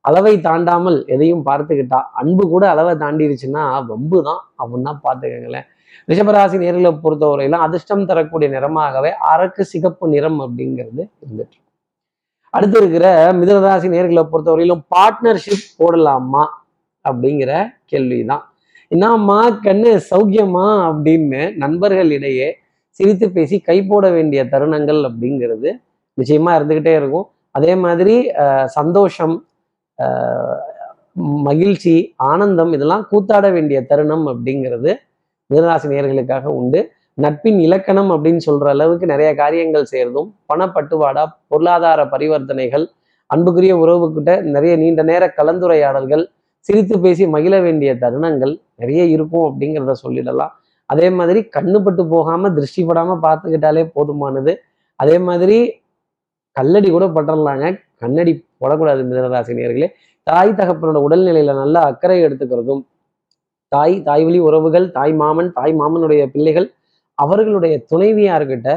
[0.05, 5.69] அளவை தாண்டாமல் எதையும் பார்த்துக்கிட்டா அன்பு கூட அளவை தாண்டிடுச்சுன்னா வம்பு தான் அப்படின்னா பார்த்துக்கங்களேன்.
[6.09, 11.59] ரிஷபராசி நேர்களை பொறுத்தவரையிலும் அதிர்ஷ்டம் தரக்கூடிய நிறமாகவே அரக்கு சிகப்பு நிறம் அப்படிங்கிறது இருந்துட்டு
[12.55, 16.45] அடுத்து இருக்கிற மிதனராசி நேர்களை பொறுத்தவரையிலும் பார்ட்னர்ஷிப் போடலாமா
[17.05, 17.53] அப்படிங்கிற
[17.91, 18.45] கேள்விதான்.
[18.93, 22.49] என்னம்மா கண்ணு சௌக்கியமா அப்படின்னு நண்பர்களிடையே
[22.99, 25.71] சிரித்து பேசி கை போட வேண்டிய தருணங்கள் அப்படிங்கிறது
[26.19, 27.27] நிச்சயமா இருந்துகிட்டே இருக்கும்.
[27.59, 28.15] அதே மாதிரி
[28.77, 29.35] சந்தோஷம்
[31.49, 31.97] மகிழ்ச்சி
[32.31, 34.93] ஆனந்தம் இதெல்லாம் கூத்தாட வேண்டிய தருணம் அப்படிங்கிறது
[35.51, 36.81] மிதனராசி நேர்களுக்காக உண்டு.
[37.15, 42.87] நட்பின் இலக்கணம் அப்படின்னு சொல்ற அளவுக்கு நிறைய காரியங்கள் செய்யறதும் பணப்பட்டுவாடா பொருளாதார பரிவர்த்தனைகள்
[43.27, 46.25] அன்புக்குரிய உறவுக்கிட்ட நிறைய நீண்ட நேர கலந்துரையாடல்கள்
[46.67, 50.53] சிரித்து பேசி மகிழ வேண்டிய தருணங்கள் நிறைய இருக்கும் அப்படிங்கிறத சொல்லிடலாம்.
[50.87, 54.53] அதே மாதிரி கண்ணுப்பட்டு போகாம திருஷ்டிப்படாம பார்த்துக்கிட்டாலே போதுமானது.
[55.01, 55.57] அதே மாதிரி
[56.57, 57.67] கல்லடி கூட பட்டுறலாங்க.
[58.03, 59.89] கண்ணடி போடக்கூடாது மிதனராசி நேர்களே
[60.27, 62.83] தாய் தகப்பனோட உடல்நிலையில நல்லா அக்கறை எடுத்துக்கிறதும்
[63.75, 66.69] தாய் தாய் வழி உறவுகள் தாய் மாமன் தாய் மாமனுடைய பிள்ளைகள்
[67.19, 68.69] அவர்களுடைய துணைவியார்கிட்ட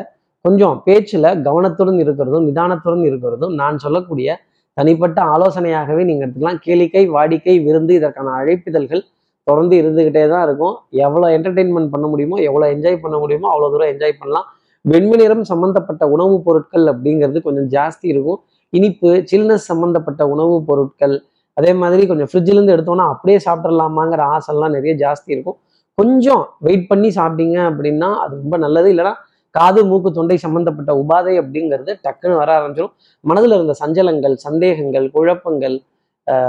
[0.46, 4.36] கொஞ்சம் பேச்சில் கவனத்துடன் இருக்கிறதும் நிதானத்துடன் இருக்கிறதும் நான் சொல்லக்கூடிய
[4.77, 6.60] தனிப்பட்ட ஆலோசனையாகவே நீங்கள் எடுத்துக்கலாம்.
[6.66, 9.01] கேளிக்கை வாடிக்கை விருந்து இதற்கான அழைப்பிதழ்கள்
[9.48, 10.75] தொடர்ந்து இருந்துகிட்டே தான் இருக்கும்.
[11.06, 14.48] எவ்வளோ என்டர்டெயின்மெண்ட் பண்ண முடியுமோ எவ்வளோ என்ஜாய் பண்ண முடியுமோ அவ்வளோ தூரம் என்ஜாய் பண்ணலாம்.
[14.86, 18.39] வெண்மை நிறம் சம்மந்தப்பட்ட உணவுப் பொருட்கள் அப்படிங்கிறது கொஞ்சம் ஜாஸ்தி இருக்கும்.
[18.74, 21.16] இனிப்பு சில்னஸ் சம்மந்தப்பட்ட உணவுப் பொருட்கள்
[21.58, 25.58] அதே மாதிரி கொஞ்சம் ஃப்ரிட்ஜ்லேருந்து எடுத்தோன்னா அப்படியே சாப்பிட்றலாமாங்கிற ஆசைலாம் நிறைய ஜாஸ்தி இருக்கும்.
[25.98, 28.90] கொஞ்சம் வெயிட் பண்ணி சாப்பிட்டீங்க அப்படின்னா அது ரொம்ப நல்லது.
[28.94, 29.14] இல்லைன்னா
[29.56, 32.96] காது மூக்கு தொண்டை சம்பந்தப்பட்ட உபாதை அப்படிங்கிறது டக்குன்னு வர ஆரம்பிச்சிடும்
[33.30, 35.78] மனதில் இருந்த சஞ்சலங்கள் சந்தேகங்கள் குழப்பங்கள்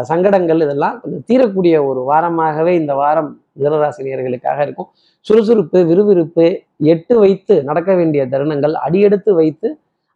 [0.09, 4.88] சங்கடங்கள் இதெல்லாம் கொஞ்சம் தீரக்கூடிய ஒரு வாரமாகவே இந்த வாரம் மிதனராசினியர்களுக்காக இருக்கும்.
[5.27, 6.47] சுறுசுறுப்பு விறுவிறுப்பு
[6.93, 9.69] எட்டு வைத்து நடக்க வேண்டிய தருணங்கள் அடியெடுத்து வைத்து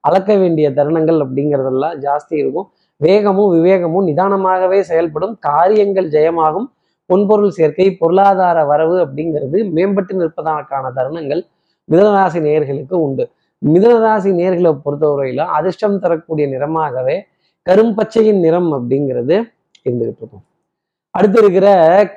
[0.04, 2.68] அளக்க வேண்டிய தருணங்கள் அப்படிங்கிறதெல்லாம் ஜாஸ்தி இருக்கும்.
[2.96, 6.68] வேகமும் விவேகமும் நிதானமாகவே செயல்படும் காரியங்கள் ஜெயமாகும்.
[7.10, 11.42] பொன்பொருள் சேர்க்கை பொருளாதார வரவு அப்படிங்கிறது மேம்பட்டு நிற்பதற்கான தருணங்கள்
[11.88, 13.24] மிதனராசி நேர்களுக்கு உண்டு.
[13.62, 17.16] மிதனராசி நேர்களை பொறுத்தவரையிலும் அதிர்ஷ்டம் தரக்கூடிய நிறமாகவே
[17.68, 19.34] கரும்பச்சையின் நிறம் அப்படிங்கிறது
[19.84, 20.44] இருந்துகிட்டு இருக்கும்.
[21.10, 21.66] அடுத்து இருக்கிற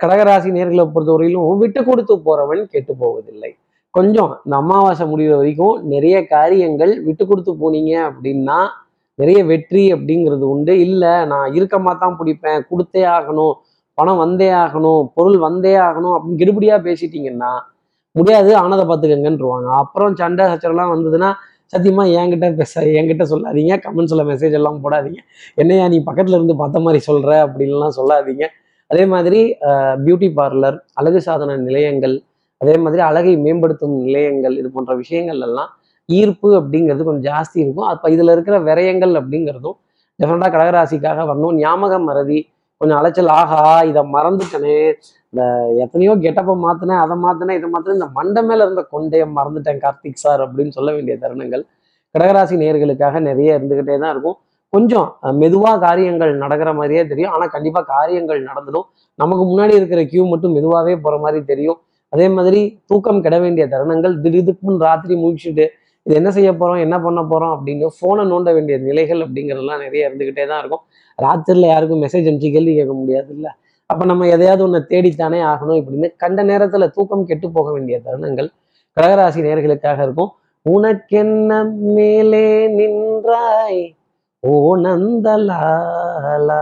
[0.01, 3.51] கடகராசி நேர்களை பொறுத்தவரையிலும் விட்டு கொடுத்து போறவன் கெட்டு போவதில்லை.
[3.91, 8.57] கொஞ்சம் இந்த அமாவாசை முடிகிற வரைக்கும் நிறைய காரியங்கள் விட்டு கொடுத்து போனீங்க அப்படின்னா
[9.21, 10.73] நிறைய வெற்றி அப்படிங்கிறது உண்டு.
[10.85, 12.61] இல்லை நான் இருக்கமா தான் பிடிப்பேன்.
[12.71, 13.55] கொடுத்தே ஆகணும்.
[13.97, 15.03] பணம் வந்தே ஆகணும்.
[15.17, 17.51] பொருள் வந்தே ஆகணும் அப்படின்னு கெடுபடியா பேசிட்டீங்கன்னா
[18.15, 18.51] முடியாது.
[18.63, 19.69] ஆனதை பார்த்துக்கங்கன்றுவாங்க.
[19.83, 21.29] அப்புறம் சண்டை சச்சரவுலாம் வந்ததுன்னா
[21.73, 23.73] சத்தியமா என்கிட்ட பேச என்கிட்ட சொல்லாதீங்க.
[23.85, 25.19] கமெண்ட்ஸில் மெசேஜ் எல்லாம் போடாதீங்க.
[25.61, 28.45] என்னையா நீ பக்கத்துல இருந்து பார்த்த மாதிரி சொல்ற அப்படின்லாம் சொல்லாதீங்க.
[28.91, 29.39] அதே மாதிரி
[30.05, 32.15] பியூட்டி பார்லர் அழகு சாதன நிலையங்கள்
[32.61, 35.71] அதே மாதிரி அழகை மேம்படுத்தும் நிலையங்கள் இது போன்ற விஷயங்கள் எல்லாம்
[36.09, 37.87] ஈர்ப்பு அப்படிங்கிறது கொஞ்சம் ஜாஸ்தி இருக்கும்.
[37.93, 39.77] அப்போ இதுல இருக்கிற விரயங்கள் அப்படிங்கிறதும்
[40.19, 41.55] டெஃபினட்டாக கடகராசிக்காக வரணும்.
[41.63, 42.39] ஞாபக மறதி
[42.81, 44.77] கொஞ்சம் அலைச்சல் ஆகா இதை மறந்துட்டனே
[45.33, 45.43] இந்த
[45.83, 50.41] எத்தனையோ கெட்டப்பை மாத்தினேன் அதை மாத்தினேன் இதை மாற்றினேன் இந்த மண்டை மேல இருந்த கொண்டையை மறந்துட்டேன் கார்த்திக் சார்
[50.45, 51.63] அப்படின்னு சொல்ல வேண்டிய தருணங்கள்
[52.15, 54.37] கடகராசி நேர்களுக்காக நிறைய இருந்துக்கிட்டே தான் இருக்கும்.
[54.73, 55.07] கொஞ்சம்
[55.41, 57.33] மெதுவாக காரியங்கள் நடக்கிற மாதிரியே தெரியும்.
[57.35, 58.85] ஆனால் கண்டிப்பாக காரியங்கள் நடந்துடும்.
[59.21, 61.79] நமக்கு முன்னாடி இருக்கிற கியூ மட்டும் மெதுவாகவே போகிற மாதிரி தெரியும்.
[62.13, 65.65] அதே மாதிரி தூக்கம் கெட வேண்டிய தருணங்கள் திடீர்னு ராத்திரி முடிச்சுட்டு
[66.05, 70.45] இது என்ன செய்ய போறோம் என்ன பண்ண போறோம் அப்படின்னு ஃபோனை நோண்ட வேண்டிய நிலைகள் அப்படிங்கிறதெல்லாம் நிறைய இருந்துக்கிட்டே
[70.47, 70.83] தான் இருக்கும்.
[71.19, 73.47] ராத்திரில யாருக்கும் மெசேஜ் அனுப்பிச்சு கேள்வி கேட்க முடியாது இல்ல
[73.89, 78.49] அப்ப நம்ம எதையாவது ஒன்று தேடித்தானே ஆகணும் இப்படின்னு கண்ட நேரத்துல தூக்கம் கெட்டு போக வேண்டிய தருணங்கள்
[78.97, 80.31] கடகராசி நேர்களுக்காக இருக்கும்.
[80.65, 81.51] உனக்கென்ன
[81.95, 83.81] மேலே நின்றாய்?
[84.43, 84.51] ஓ
[84.85, 86.61] நந்தலாலா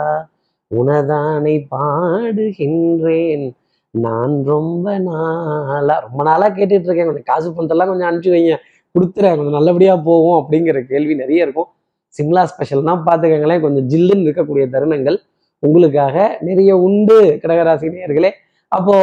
[0.71, 3.45] உனதானை பாடுகின்றேன்.
[3.93, 7.09] நான் ரொம்ப நாளா ரொம்ப நாளா கேட்டுட்டு இருக்கேன்.
[7.09, 8.55] கொஞ்சம் காசு பணத்தெல்லாம் கொஞ்சம் அனுப்பிச்சு வைங்க.
[8.95, 11.69] கொடுத்துறேன் கொஞ்சம் நல்லபடியா போகும் அப்படிங்கிற கேள்வி நிறைய இருக்கும்.
[12.17, 15.17] சிம்லா ஸ்பெஷல்னா பார்த்துக்கங்களேன் கொஞ்சம் ஜில்லுன்னு இருக்கக்கூடிய தருணங்கள்
[15.63, 16.15] உங்களுக்காக
[16.47, 18.31] நிறைய உண்டு கடகராசி நேயர்களே.
[18.71, 18.95] அப்போ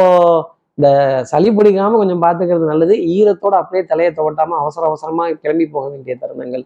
[0.77, 0.89] இந்த
[1.31, 2.93] சளி பிடிக்காம கொஞ்சம் பார்த்துக்கிறது நல்லது.
[3.15, 6.63] ஈரத்தோட அப்படியே தலையை துவட்டாம அவசர அவசரமா கிளம்பி போக வேண்டிய தருணங்கள்.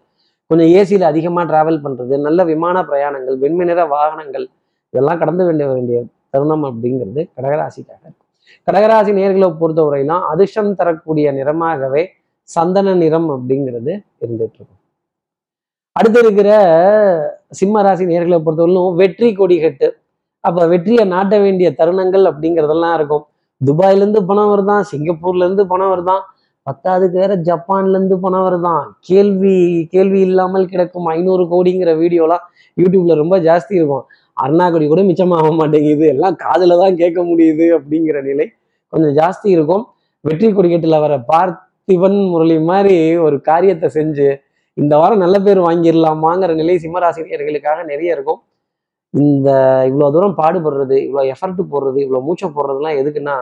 [0.49, 4.45] கொஞ்சம் ஏசியில் அதிகமாக டிராவல் பண்றது நல்ல விமான பிரயாணங்கள் வெண்மை நிற வாகனங்கள்
[4.93, 5.97] இதெல்லாம் கடந்து வேண்டிய வேண்டிய
[6.33, 8.27] தருணம் அப்படிங்கிறது கடகராசிக்காக இருக்கும்.
[8.67, 12.03] கடகராசி நேர்களை பொறுத்தவரையிலும் அதிர்ஷ்டம் தரக்கூடிய நிறமாகவே
[12.49, 14.81] சந்தன நிறம் அப்படிங்கிறது இருந்துட்டு இருக்கும்
[15.95, 16.49] அடுத்து இருக்கிற
[17.59, 19.87] சிம்ம ராசி நேர்களை பொறுத்தவரையிலும் வெற்றி கொடிகட்டு
[20.43, 23.23] அப்போ வெற்றியை நாட்ட வேண்டிய தருணங்கள் அப்படிங்கிறதெல்லாம் இருக்கும்.
[23.61, 26.23] துபாயிலேருந்து பணம் வருதான் சிங்கப்பூர்ல இருந்து பணம் வருதான்
[26.67, 28.83] பத்தாவதுக்கு வேற ஜப்பான்ல இருந்து பணம் வருதான்.
[29.09, 29.55] கேள்வி
[29.93, 32.43] கேள்வி இல்லாமல் கிடக்கும் ஐநூறு கோடிங்கிற வீடியோலாம்
[32.77, 34.05] யூடியூப்ல ரொம்ப ஜாஸ்தி இருக்கும்.
[34.37, 36.05] அருணா கோடி கூட மிச்சமாக மாட்டேங்குது.
[36.13, 38.47] எல்லாம் காதில் தான் கேட்க முடியுது அப்படிங்கிற நிலை
[38.93, 39.85] கொஞ்சம் ஜாஸ்தி இருக்கும்.
[40.23, 41.13] வெற்றி கொடிக்கட்டில் வர
[41.87, 42.95] சிவன் முரளி மாதிரி
[43.25, 44.27] ஒரு காரியத்தை செஞ்சு
[44.77, 48.39] இந்த வாரம் நல்ல பேர் வாங்கிடலாமாங்கிற நிலை சிம்மராசினியர்களுக்காக நிறைய இருக்கும்.
[49.13, 49.49] இந்த
[49.89, 53.35] இவ்வளோ தூரம் பாடுபடுறது இவ்வளோ எஃபர்ட் போடுறது இவ்வளோ மூச்சை போடுறதுலாம் எதுக்குன்னா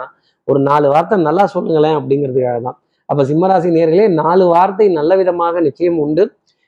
[0.47, 2.77] ஒரு நாலு வார்த்தை நல்லா சொல்லுங்களேன் அப்படிங்கிறதுக்காக தான்.
[3.09, 6.25] அப்போ சிம்மராசி நேர்களே நாலு வார்த்தை நல்ல விதமாக நிச்சயம் உண்டு.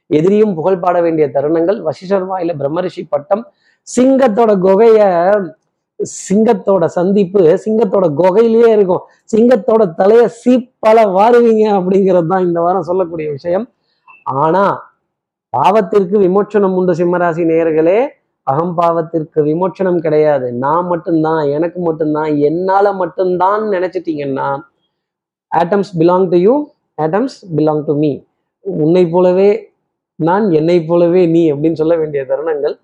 [0.10, 3.44] எதிரியும் புகழ் பாட வேண்டிய தருணங்கள் வசிஷ்டர் வாயில பிரம்மரிஷி பட்டம்
[3.88, 5.08] சிங்கத்தோட குகையை
[6.00, 9.04] சிங்கத்தோட சந்திப்பு சிங்கத்தோட குகையிலேயே இருக்கும்.
[9.34, 13.66] சிங்கத்தோட தலைய சீப்பால வாருவீங்க அப்படிங்கிறது தான் இந்த வாரம் சொல்லக்கூடிய விஷயம்.
[14.44, 14.66] ஆனா
[15.54, 18.00] பாவத்திற்கு விமோச்சனம் உண்டு சிம்மராசி நேயர்களே.
[18.48, 20.48] அகம்பாவத்திற்கு விமோச்சனம் கிடையாது.
[20.64, 24.50] நான் மட்டும்தான் எனக்கு மட்டும்தான் என்னால மட்டும்தான் நினைச்சிட்டீங்கன்னா
[25.52, 26.56] atoms belong to you
[27.06, 28.12] atoms belong to me
[28.84, 29.50] உன்னை போலவே
[30.28, 32.76] நான் என்னை போலவே நீ அப்படின்னு சொல்ல வேண்டிய தருணங்கள்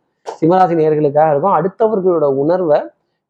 [0.41, 1.55] சிம்மராசி நேயர்களுக்காக இருக்கும்.
[1.59, 2.79] அடுத்தவர்களோட உணர்வை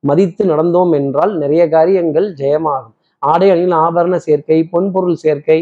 [0.03, 2.93] மதித்து நடந்தோம் என்றால் நிறைய காரியங்கள் ஜெயமாகும்.
[3.23, 5.59] ஆடை அணியில் ஆபரண சேர்க்கை பொன்பொருள் சேர்க்கை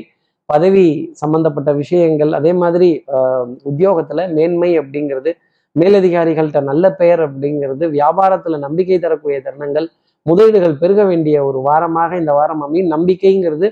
[0.49, 5.31] பதவி சம்பந்தப்பட்ட விஷயங்கள் அதே மாதிரி ஆஹ், உத்தியோகத்துல மேன்மை அப்படிங்கிறது
[5.75, 9.87] மேலதிகாரிகள்கிட்ட நல்ல பெயர் அப்படிங்கிறது வியாபாரத்துல நம்பிக்கை தரக்கூடிய தருணங்கள்
[10.25, 12.91] முதலீடுகள் பெருக வேண்டிய ஒரு வாரமாக இந்த வாரம் அமையும்.
[12.91, 13.67] நம்பிக்கைங்கிறது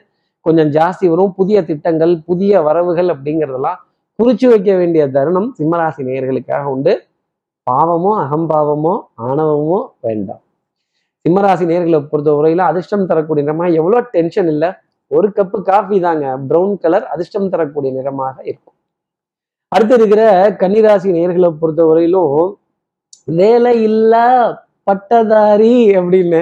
[0.46, 1.34] கொஞ்சம் ஜாஸ்தி வரும்.
[1.34, 3.80] புதிய திட்டங்கள் புதிய வரவுகள் அப்படிங்கிறதெல்லாம்
[4.20, 6.94] குறிச்சு வைக்க வேண்டிய தருணம் சிம்மராசி நேயர்களுக்காக உண்டு.
[7.68, 8.94] பாவமோ அகம்பாவமோ
[9.26, 10.44] ஆணவமோ வேண்டாம்.
[11.28, 14.70] சிம்மராசி நேர்களை பொறுத்த வரையில அதிர்ஷ்டம் தரக்கூடிய நிறமா எவ்வளோ டென்ஷன் இல்லை.
[15.12, 16.26] ஒரு கப்பு காஃபி தாங்க.
[16.50, 18.76] ப்ரௌன் கலர் அதிர்ஷ்டம் தரக்கூடிய நிறமாக இருக்கும்.
[19.72, 20.22] அடுத்து இருக்கிற
[20.62, 22.36] கன்னிராசி நேர்களை பொறுத்த வரையிலும்
[23.40, 24.26] வேலை இல்லை
[24.90, 26.40] பட்டதாரி அப்படின்னு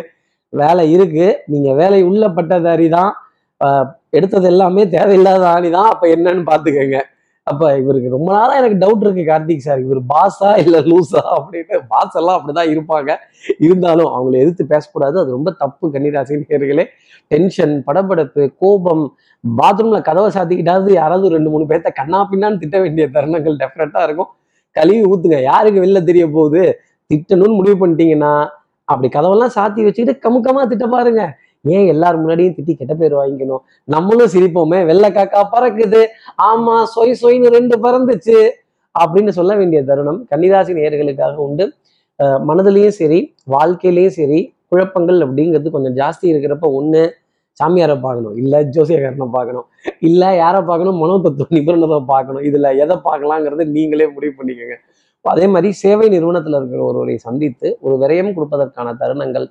[0.61, 1.27] வேலை இருக்கு.
[1.51, 3.13] நீங்க வேலை உள்ள பட்டதாரி தான்.
[4.17, 5.89] எடுத்தது எல்லாமே தேவையில்லாத ஆணி தான்.
[5.93, 6.99] அப்ப என்னன்னு பாத்துக்கங்க
[7.49, 11.77] அப்ப இவருக்கு ரொம்ப நாளா எனக்கு டவுட் இருக்கு கார்த்திக் சார் இவர் பாஸா இல்ல லூஸா அப்படின்னு.
[11.87, 13.15] பாஸ் எல்லாம் அப்படிதான் இருப்பாங்க.
[13.59, 15.19] இருந்தாலும் அவங்களை எதிர்த்து பேசக்கூடாது.
[15.19, 16.85] அது ரொம்ப தப்பு கன்னிராசி நேர்களே.
[17.27, 19.15] டென்ஷன் படபடப்பு கோபம்
[19.57, 24.27] பாத்ரூம்ல கதவை சாத்திக்கிட்டாவது யாராவது ரெண்டு மூணு பேர்த்த கண்ணா பின்னான்னு திட்ட வேண்டிய தருணங்கள் டெஃபினட்டா இருக்கும்.
[24.71, 25.41] கழுவி ஊத்துங்க.
[25.41, 26.79] யாருக்கு வெளில தெரிய போகுது?
[27.13, 28.47] திட்டணும்னு முடிவு பண்ணிட்டீங்கன்னா
[28.83, 31.37] அப்படி கதவெல்லாம் சாத்தி வச்சுக்கிட்டு கமுக்கமா திட்ட பாருங்க.
[31.73, 33.61] ஏன் எல்லார் முன்னாடியும் திட்டி கெட்ட பேர் வாங்கிக்கணும்?
[33.93, 34.79] நம்மளும் சிரிப்போமே.
[34.89, 36.01] வெள்ளை காக்கா பறக்குது.
[36.49, 38.37] ஆமா சொய் சொய்னு ரெண்டு பறந்துச்சு.
[38.95, 41.65] அப்படின்னு சொல்ல வேண்டிய தருணம் கன்னிராசி நேயர்களுக்காக உண்டு.
[42.49, 43.19] மனதிலையும் சரி
[43.53, 44.39] வாழ்க்கையிலையும் சரி
[44.71, 47.01] குழப்பங்கள் அப்படிங்கிறது கொஞ்சம் ஜாஸ்தி இருக்கிறப்ப ஒண்ணு
[47.57, 48.35] சாமியாரை பார்க்கணும்.
[48.41, 49.65] இல்ல ஜோசியக்காரனை பார்க்கணும்.
[50.07, 50.97] இல்ல யாரை பார்க்கணும்?
[51.03, 52.43] மனோதத்துவ நிபுணரை பார்க்கணும்.
[52.49, 54.77] இதுல எதை பார்க்கலாங்கிறத நீங்களே முடிவு பண்ணிக்கோங்க.
[55.33, 59.47] அதே மாதிரி சேவை நிறுவனத்தில் இருக்கிற ஒருவரை சந்தித்து ஒரு விரயம் கொடுப்பதற்கான தருணங்கள்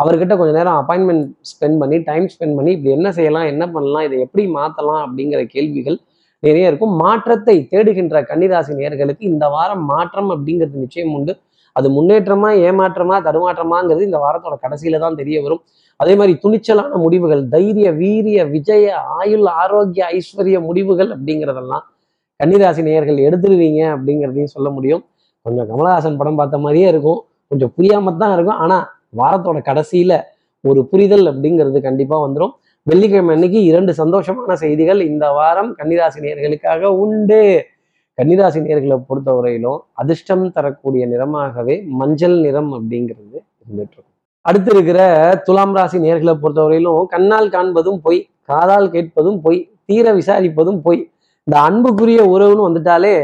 [0.00, 4.18] அவர்கிட்ட கொஞ்ச நேரம் அப்பாயின்மெண்ட் ஸ்பெண்ட் பண்ணி டைம் ஸ்பெண்ட் பண்ணி இப்படி என்ன செய்யலாம் என்ன பண்ணலாம் இதை
[4.26, 5.98] எப்படி மாத்தலாம் அப்படிங்கிற கேள்விகள்
[6.42, 6.94] நிறைய இருக்கும்.
[7.02, 11.32] மாற்றத்தை தேடுகின்ற கன்னிராசி நேயர்களுக்கு இந்த வாரம் மாற்றம் அப்படிங்கிறது நிச்சயம் உண்டு.
[11.76, 15.62] அது முன்னேற்றமா ஏமாற்றமா தடுமாற்றமாங்கிறது இந்த வாரத்தோட கடைசியில தான் தெரிய வரும்.
[16.00, 18.86] அதே மாதிரி துணிச்சலான முடிவுகள் தைரிய வீரிய விஜய
[19.20, 21.84] ஆயுள் ஆரோக்கிய ஐஸ்வர்ய முடிவுகள் அப்படிங்கிறதெல்லாம்
[22.40, 25.02] கன்னிராசி நேயர்கள் எடுத்துருவீங்க அப்படிங்கிறதையும் சொல்ல முடியும்.
[25.48, 27.20] கொஞ்சம் கமலஹாசன் படம் பார்த்த மாதிரியே இருக்கும்.
[27.50, 28.58] கொஞ்சம் புரியாம தான் இருக்கும்.
[28.64, 28.84] ஆனால்
[29.20, 30.16] வாரத்தோட கடைசியில்
[30.64, 32.54] ஒரு புரிதல் அப்படிங்கிறது கண்டிப்பாக வந்துடும்
[32.86, 37.40] வெள்ளிக்கிழமை அன்னைக்கு இரண்டு சந்தோஷமான செய்திகள் இந்த வாரம் கன்னிராசி நேர்களுக்காக உண்டு.
[38.18, 44.14] கன்னிராசி நேர்களை பொறுத்தவரையிலும் அதிர்ஷ்டம் தரக்கூடிய நிறமாகவே மஞ்சள் நிறம் அப்படிங்கிறது இருந்துட்டு இருக்கும்.
[44.48, 45.00] அடுத்து இருக்கிற
[45.46, 51.00] துலாம் ராசி நேர்களை பொறுத்தவரையிலும் கண்ணால் காண்பதும் பொய் காதால் கேட்பதும் பொய் தீர விசாரிப்பதும் பொய்.
[51.46, 53.14] இந்த அன்புக்குரிய உறவுன்னு வந்துட்டாலே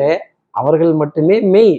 [0.55, 1.75] அவர்கள் மட்டுமே மெய்.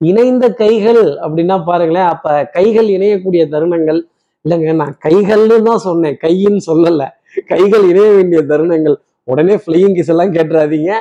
[0.00, 4.00] இணைந்த கைகள் அப்படின்னா பாருங்களேன் அப்ப கைகள் இணையக்கூடிய தருணங்கள்
[4.44, 7.02] இல்லைங்க நான் கைகள்னு தான் சொன்னேன் கையின்னு சொல்லல.
[7.46, 8.96] கைகள் இணைய வேண்டிய தருணங்கள்.
[9.24, 10.92] உடனே ஃப்ளையிங் கிஸ் எல்லாம் கேட்டுறாதீங்க.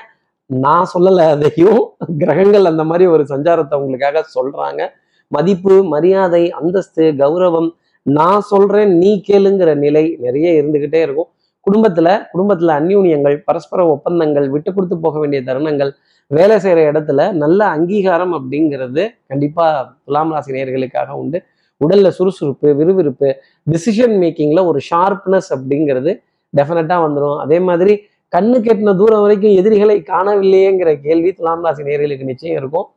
[0.48, 1.82] நான் சொல்லலை அதையும்
[2.18, 4.82] கிரகங்கள் அந்த மாதிரி ஒரு சஞ்சாரத்தை உங்களுக்காக சொல்றாங்க.
[5.28, 7.70] மதிப்பு மரியாதை அந்தஸ்து கௌரவம்
[8.06, 11.30] நான் சொல்றேன் நீ கேளுங்கிற நிலை நிறைய இருந்துகிட்டே இருக்கும்.
[11.68, 15.92] குடும்பத்துல குடும்பத்துல அந்யூன்யங்கள் பரஸ்பர ஒப்பந்தங்கள் விட்டு கொடுத்து போக வேண்டிய தருணங்கள்
[16.28, 21.44] வேலை செய்யற இடத்துல நல்ல அங்கீகாரம் அப்படிங்கிறது கண்டிப்பா துலாம் ராசி நேர்களுக்காக உண்டு.
[21.86, 23.36] உடல்ல சுறுசுறுப்பு விறுவிறுப்பு
[23.72, 26.24] டிசிஷன் மேக்கிங்ல ஒரு ஷார்ப்னஸ் அப்படிங்கிறது
[26.58, 32.58] டெஃபினட்டா வந்துடும் அதே மாதிரி கண்ணு கெட்டின தூரம் வரைக்கும் எதிரிகளை காணவில்லையேங்கிற கேள்வி துலாம் ராசி நேர்களுக்கு நிச்சயம்
[32.58, 32.88] இருக்கும்.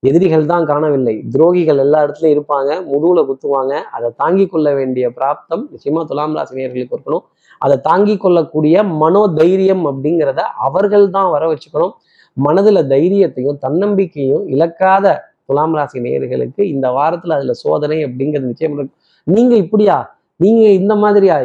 [0.00, 1.24] எதிரிகள் தான் காணவில்லை.
[1.30, 2.70] துரோகிகள் எல்லா இடத்துலையும் இருப்பாங்க.
[2.92, 3.72] முதுகுல குத்துவாங்க.
[3.72, 7.24] அதை தாங்கி கொள்ள வேண்டிய பிராப்தம் நிச்சயமா துலாம் ராசி நேர்களுக்கு இருக்கணும்.
[7.60, 11.94] அதை தாங்கி கொள்ளக்கூடிய மனோதைரியம் அப்படிங்கிறத அவர்கள் தான் வர வச்சுக்கணும்.
[12.36, 15.06] மனதுல தைரியத்தையும் தன்னம்பிக்கையும் இழக்காத
[15.46, 19.96] துலாம் ராசி நேயர்களுக்கு இந்த வாரத்துல அதுல சோதனை அப்படிங்கிறது நிச்சயம் இருக்கும் நீங்க இப்படியா?
[20.36, 21.36] நீங்க இந்த மாதிரியா?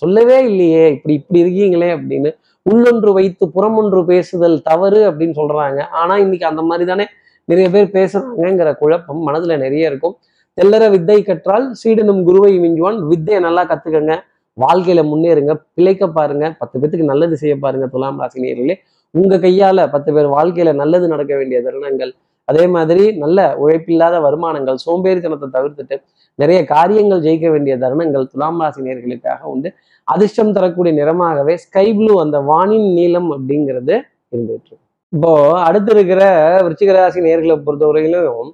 [0.00, 0.84] சொல்லவே இல்லையே.
[0.92, 2.30] இப்படி இப்படி இருக்கீங்களே அப்படின்னு
[2.70, 5.80] உள்ளொன்று வைத்து புறமொன்று பேசுதல் தவறு அப்படின்னு சொல்றாங்க.
[6.00, 7.06] ஆனா இன்னைக்கு அந்த மாதிரி தானே
[7.44, 10.16] நிறைய பேர் பேசுறாங்கிற குழப்பம் மனதுல நிறைய இருக்கும்.
[10.58, 12.98] தெல்லற வித்தை கற்றால் சீடனும் குருவை மிஞ்சுவான்.
[13.08, 14.14] வித்தையை நல்லா கத்துக்கங்க.
[14.60, 18.76] வாழ்க்கையில முன்னேறுங்க பிழைக்க பாருங்க பத்து பேத்துக்கு நல்லது செய்ய பாருங்க துலாம் ராசினியர்களே
[19.14, 22.12] உங்க கையால பத்து பேர் வாழ்க்கையில நல்லது நடக்க வேண்டிய தருணங்கள்
[22.48, 25.96] அதே மாதிரி நல்ல உழைப்பில்லாத வருமானங்கள் சோம்பேறித்தனத்தை தவிர்த்துட்டு
[26.38, 29.68] நிறைய காரியங்கள் ஜெயிக்க வேண்டிய தருணங்கள் துலாம் ராசி நேர்களுக்காக உண்டு
[30.08, 33.94] அதிர்ஷ்டம் தரக்கூடிய நிறமாகவே ஸ்கை ப்ளூ அந்த வானின் நீளம் அப்படிங்கிறது
[34.32, 34.76] இருந்துட்டு இருக்கு.
[35.12, 35.30] இப்போ
[35.66, 36.22] அடுத்து இருக்கிற
[36.64, 38.50] விருச்சிக ராசி நேர்களை பொறுத்தவரையிலும்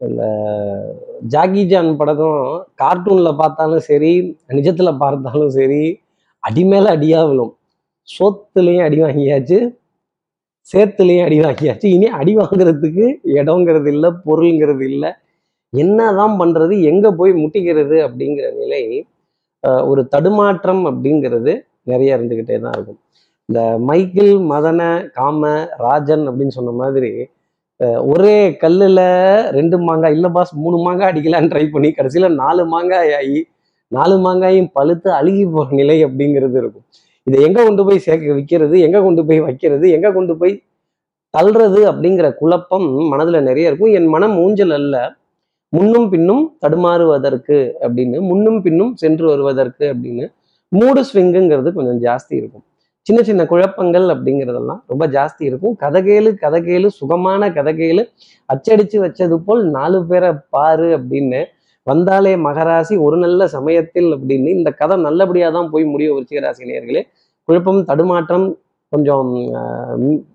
[0.00, 0.22] இந்த
[1.32, 2.42] ஜாக்கி ஜான் படத்தும்
[2.82, 4.12] கார்ட்டூனில் பார்த்தாலும் சரி
[4.58, 5.82] நிஜத்தில் பார்த்தாலும் சரி
[6.42, 7.52] அடி மேலே அடியாக விழும்.
[8.08, 9.58] சோத்துலேயும் அடி வாங்கியாச்சு
[10.70, 11.86] சேத்துலேயும் அடி வாங்கியாச்சு.
[11.96, 13.06] இனி அடி வாங்குறதுக்கு
[13.38, 15.10] இடங்கிறது இல்லை பொருளுங்கிறது இல்லை.
[15.72, 18.82] என்னதான் பண்ணுறது எங்கே போய் முட்டிக்கிறது அப்படிங்கிற நிலை
[19.90, 21.52] ஒரு தடுமாற்றம் அப்படிங்கிறது
[21.90, 23.00] நிறைய இருந்துக்கிட்டே தான் இருக்கும்.
[23.48, 24.80] இந்த மைக்கேல் மதன
[25.18, 25.50] காம
[25.86, 27.10] ராஜன் அப்படின்னு சொன்ன மாதிரி
[28.12, 29.04] ஒரே கல்லில்
[29.56, 33.38] ரெண்டு மாங்காய் இல்லை பாஸ் மூணு மாங்காய் அடிக்கலான்னு ட்ரை பண்ணி கடைசியில நாலு மாங்காய் ஆகி
[33.92, 36.84] நாலு மாங்காயும் பழுத்து அழுகி போகிற நிலை அப்படிங்கிறது இருக்கும்.
[37.26, 40.54] இதை எங்கே கொண்டு போய் சேர்க்க விற்கிறது எங்கே கொண்டு போய் வைக்கிறது எங்கே கொண்டு போய்
[41.34, 43.92] தள்ளுறது அப்படிங்கிற குழப்பம் மனதில் நிறைய இருக்கும்.
[43.98, 44.96] என் மனம் ஊஞ்சல் அல்ல.
[45.72, 50.24] முன்னும் பின்னும் தடுமாறுவதற்கு அப்படின்னு முன்னும் பின்னும் சென்று வருவதற்கு அப்படின்னு
[50.72, 52.64] மூடு ஸ்விங்குங்கிறது கொஞ்சம் ஜாஸ்தி இருக்கும்.
[53.10, 55.72] சின்ன சின்ன குழப்பங்கள் அப்படிங்கிறதெல்லாம் ரொம்ப ஜாஸ்தி இருக்கும்.
[55.82, 58.02] கதகேலு கதகேலு சுகமான கதகேலு
[58.52, 61.40] அச்சடிச்சு வச்சது போல் நாலு பேரை பாரு அப்படின்னு
[61.86, 67.02] வந்தாலே மகராசி ஒரு நல்ல சமயத்தில் அப்படின்னு இந்த கதை நல்லபடியாக தான் போய் முடியும் விருச்சிகராசி நேர்களே
[67.48, 68.46] குழப்பம் தடுமாற்றம்
[68.92, 69.32] கொஞ்சம்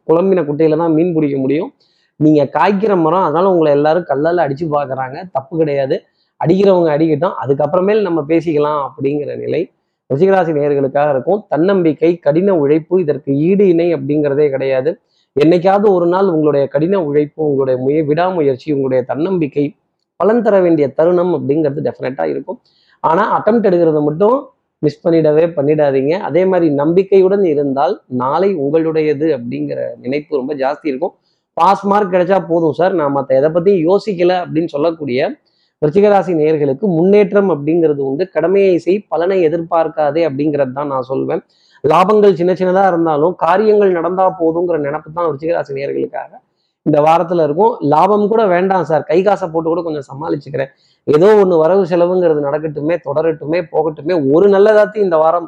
[0.10, 1.72] குழம்பின குட்டையில தான் மீன் பிடிக்க முடியும்.
[2.20, 5.96] நீங்க காய்க்கிற மரம் அதனால உங்களை எல்லாரும் கல்லால் அடிச்சு பார்க்கறாங்க தப்பு கிடையாது.
[6.42, 7.36] அடிக்கிறவங்க அடிக்கட்டும்.
[7.44, 9.64] அதுக்கப்புறமேல் நம்ம பேசிக்கலாம் அப்படிங்கிற நிலை.
[10.14, 11.46] ரிஷிகராசி நேர்களுக்காக இருக்கும்.
[11.50, 15.00] தன்னம்பிக்கை கடின உழைப்பு இதற்கு ஈடு இணை அப்படிங்கிறதே கிடையாது.
[15.44, 19.76] என்னைக்காவது ஒரு நாள் உங்களுடைய கடின உழைப்பு உங்களுடைய முய விடாமுயற்சி உங்களுடைய தன்னம்பிக்கை
[20.16, 22.60] பலன் தர வேண்டிய தருணம் அப்படிங்கிறது டெஃபினட்டாக இருக்கும்.
[23.00, 26.14] ஆனால் அட்டம் எடுக்கிறத மட்டும் மிஸ் பண்ணிடவே பண்ணிடாதீங்க.
[26.18, 31.14] அதே மாதிரி நம்பிக்கையுடன் இருந்தால் நாளை உங்களுடையது அப்படிங்கிற நினைப்பு ரொம்ப ஜாஸ்தி இருக்கும்.
[31.54, 32.94] பாஸ் மார்க் கிடைச்சா போதும் சார்.
[32.94, 35.20] நான் மற்ற எதை பற்றியும் யோசிக்கல அப்படின்னு சொல்லக்கூடிய
[35.82, 38.24] விருச்சிகராசி நேர்களுக்கு முன்னேற்றம் அப்படிங்கிறது உண்டு.
[38.36, 41.42] கடமையை செய் பலனை எதிர்பார்க்காதே அப்படிங்கிறது தான் நான் சொல்வேன்.
[41.84, 46.32] லாபங்கள் சின்ன சின்னதாக இருந்தாலும் காரியங்கள் நடந்தா போதுங்கிற நினப்பு தான் விருச்சிகராசி நேயர்களுக்காக
[46.86, 47.74] இந்த வாரத்துல இருக்கும்.
[47.94, 49.04] லாபம் கூட வேண்டாம் சார்.
[49.12, 50.72] கை காசை போட்டு கூட கொஞ்சம் சமாளிச்சுக்கிறேன்.
[51.08, 55.48] ஏதோ ஒன்று வரவு செலவுங்கிறது நடக்கட்டுமே தொடரட்டுமே போகட்டுமே ஒரு நல்லதாச்சு இந்த வாரம்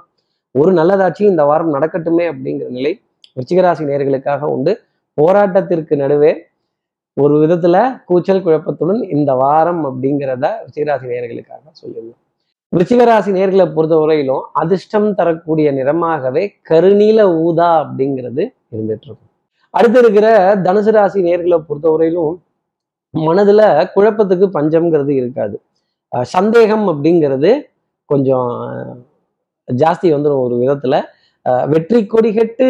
[0.56, 2.92] ஒரு நல்லதாச்சு இந்த வாரம் நடக்கட்டுமே அப்படிங்கிற நிலை
[3.36, 4.74] விருச்சிகராசி நேயர்களுக்காக உண்டு.
[5.18, 6.32] போராட்டத்திற்கு நடுவே
[7.22, 12.22] ஒரு விதத்துல கூச்சல் குழப்பத்துடன் இந்த வாரம் அப்படிங்கிறத விருச்சிகராசி நேயர்களுக்காக சொல்லியிருந்தோம்.
[12.76, 19.32] விருச்சிகராசி நேர்களை பொறுத்தவரையிலும் அதிர்ஷ்டம் தரக்கூடிய நிறமாகவே கருநீல ஊதா அப்படிங்கிறது இருந்துட்டு இருக்கும்
[19.70, 20.28] அடுத்து இருக்கிற
[20.66, 22.36] தனுசு ராசி நேர்களை பொறுத்தவரையிலும்
[23.14, 23.62] மனதுல
[23.96, 25.56] குழப்பத்துக்கு பஞ்சம்ங்கிறது இருக்காது.
[26.36, 27.52] சந்தேகம் அப்படிங்கிறது
[28.06, 28.50] கொஞ்சம்
[29.68, 30.96] ஜாஸ்தி வந்துடும் ஒரு விதத்துல.
[31.74, 32.68] வெற்றி கொடி கட்டு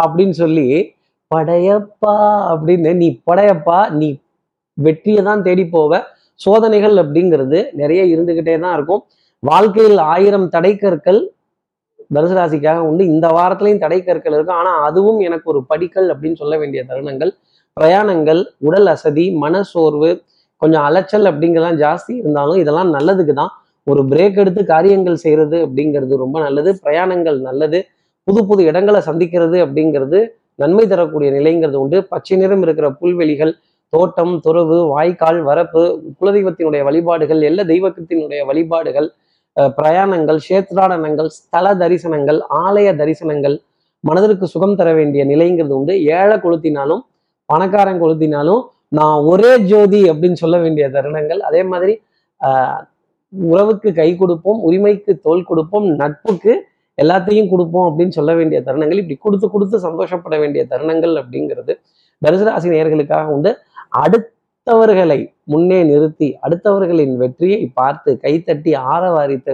[0.00, 0.68] அப்படின்னு சொல்லி
[1.30, 2.14] படையப்பா
[2.52, 4.08] அப்படின்னு நீ படையப்பா நீ
[4.78, 5.92] வெற்றியை தான் தேடி போவ.
[6.40, 9.02] சோதனைகள் அப்படிங்கிறது நிறைய இருந்துகிட்டே தான் இருக்கும்.
[9.42, 11.20] வாழ்க்கையில் ஆயிரம் தடைக்கற்கள்
[12.14, 13.02] தனுசு ராசிக்காக உண்டு.
[13.12, 17.32] இந்த வாரத்திலையும் தடைக்கற்கள் இருக்கும் ஆனால் அதுவும் எனக்கு ஒரு படிக்கல் அப்படின்னு சொல்ல வேண்டிய தருணங்கள்.
[17.76, 20.10] பிரயாணங்கள் உடல் அசதி மன சோர்வு
[20.62, 23.52] கொஞ்சம் அலைச்சல் அப்படிங்கிறதெல்லாம் ஜாஸ்தி இருந்தாலும் இதெல்லாம் நல்லதுக்கு தான்.
[23.86, 26.70] ஒரு பிரேக் எடுத்து காரியங்கள் செய்கிறது அப்படிங்கிறது ரொம்ப நல்லது.
[26.84, 27.78] பிரயாணங்கள் நல்லது.
[28.26, 30.18] புது புது இடங்களை சந்திக்கிறது அப்படிங்கிறது
[30.58, 31.98] நன்மை தரக்கூடிய நிலைங்கிறது உண்டு.
[32.12, 33.52] பச்சை நிறம் இருக்கிற புல்வெளிகள்
[33.92, 35.82] தோட்டம் துறவு வாய்க்கால் வரப்பு
[36.20, 39.08] குலதெய்வத்தினுடைய வழிபாடுகள் எல்லா தெய்வத்தினுடைய வழிபாடுகள்
[39.56, 43.56] அஹ் பிரயாணங்கள் சேத்ராடனங்கள் ஸ்தல தரிசனங்கள் ஆலய தரிசனங்கள்
[44.04, 45.94] மனதிற்கு சுகம் தர வேண்டிய நிலைங்கிறது உண்டு.
[46.04, 47.02] ஏழை கொளுத்தினாலும்
[47.48, 51.40] பணக்காரன் கொளுத்தினாலும் நான் ஒரே ஜோதி அப்படின்னு சொல்ல வேண்டிய தருணங்கள்.
[51.48, 51.94] அதே மாதிரி
[52.40, 52.82] ஆஹ்
[53.50, 56.52] உறவுக்கு கை கொடுப்போம் உரிமைக்கு தோல் கொடுப்போம் நட்புக்கு
[57.02, 61.74] எல்லாத்தையும் கொடுப்போம் அப்படின்னு சொல்ல வேண்டிய தருணங்கள் இப்படி கொடுத்து கொடுத்து சந்தோஷப்பட வேண்டிய தருணங்கள் அப்படிங்கிறது
[62.22, 63.50] தனுசு நேர்களுக்காக உண்டு.
[64.04, 65.18] அடுத்தவர்களை
[65.52, 69.52] முன்னே நிறுத்தி அடுத்தவர்களின் வெற்றியை பார்த்து கைத்தட்டி ஆரவாரித்து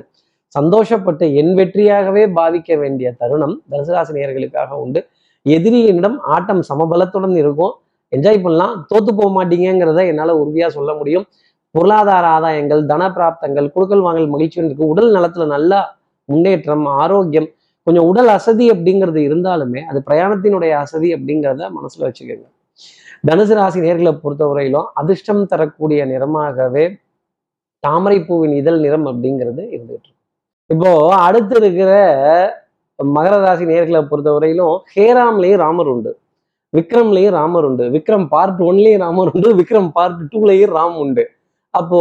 [0.56, 5.00] சந்தோஷப்பட்டு என் வெற்றியாகவே பாவிக்க வேண்டிய தருணம் தனுசு நேர்களுக்காக உண்டு.
[5.46, 7.74] எதிரியினிடம் ஆட்டம் சமபலத்துடன் இருக்கும்.
[8.12, 8.74] என்ஜாய் பண்ணலாம்.
[8.90, 11.26] தோத்து போக மாட்டீங்கிறத என்னால் உறுதியாக சொல்ல முடியும்.
[11.74, 14.84] பொருளாதார ஆதாயங்கள் தன பிராப்தங்கள் குடுக்கல் வாங்கல் மகிழ்ச்சி இருக்கு.
[14.92, 15.80] உடல் நலத்துல நல்லா
[16.28, 17.48] முன்னேற்றம் ஆரோக்கியம்
[17.86, 22.46] கொஞ்சம் உடல் அசதி அப்படிங்கிறது இருந்தாலுமே அது பிரயாணத்தினுடைய அசதி அப்படிங்கிறத மனசுல வச்சுக்கோங்க.
[23.28, 26.84] தனுசு ராசி நேர்களை பொறுத்தவரையிலும் அதிர்ஷ்டம் தரக்கூடிய நிறமாகவே
[27.82, 30.10] தாமரை பூவின் இதழ் நிறம் அப்படிங்கிறது இருந்துட்டு
[30.70, 31.90] இப்போ அடுத்து இருக்கிற
[32.98, 36.12] மகர ராசி நேர்களை பொறுத்தவரையிலும் ஹேராம்லேயும் ராமர் உண்டு
[36.72, 41.24] விக்ரம்லயும் ராமர் உண்டு விக்ரம் பார்ட் ஒன்லேயும் ராமர் உண்டு விக்ரம் பார்ட் டூலேயும் ராம் உண்டு.
[41.74, 42.00] அப்போ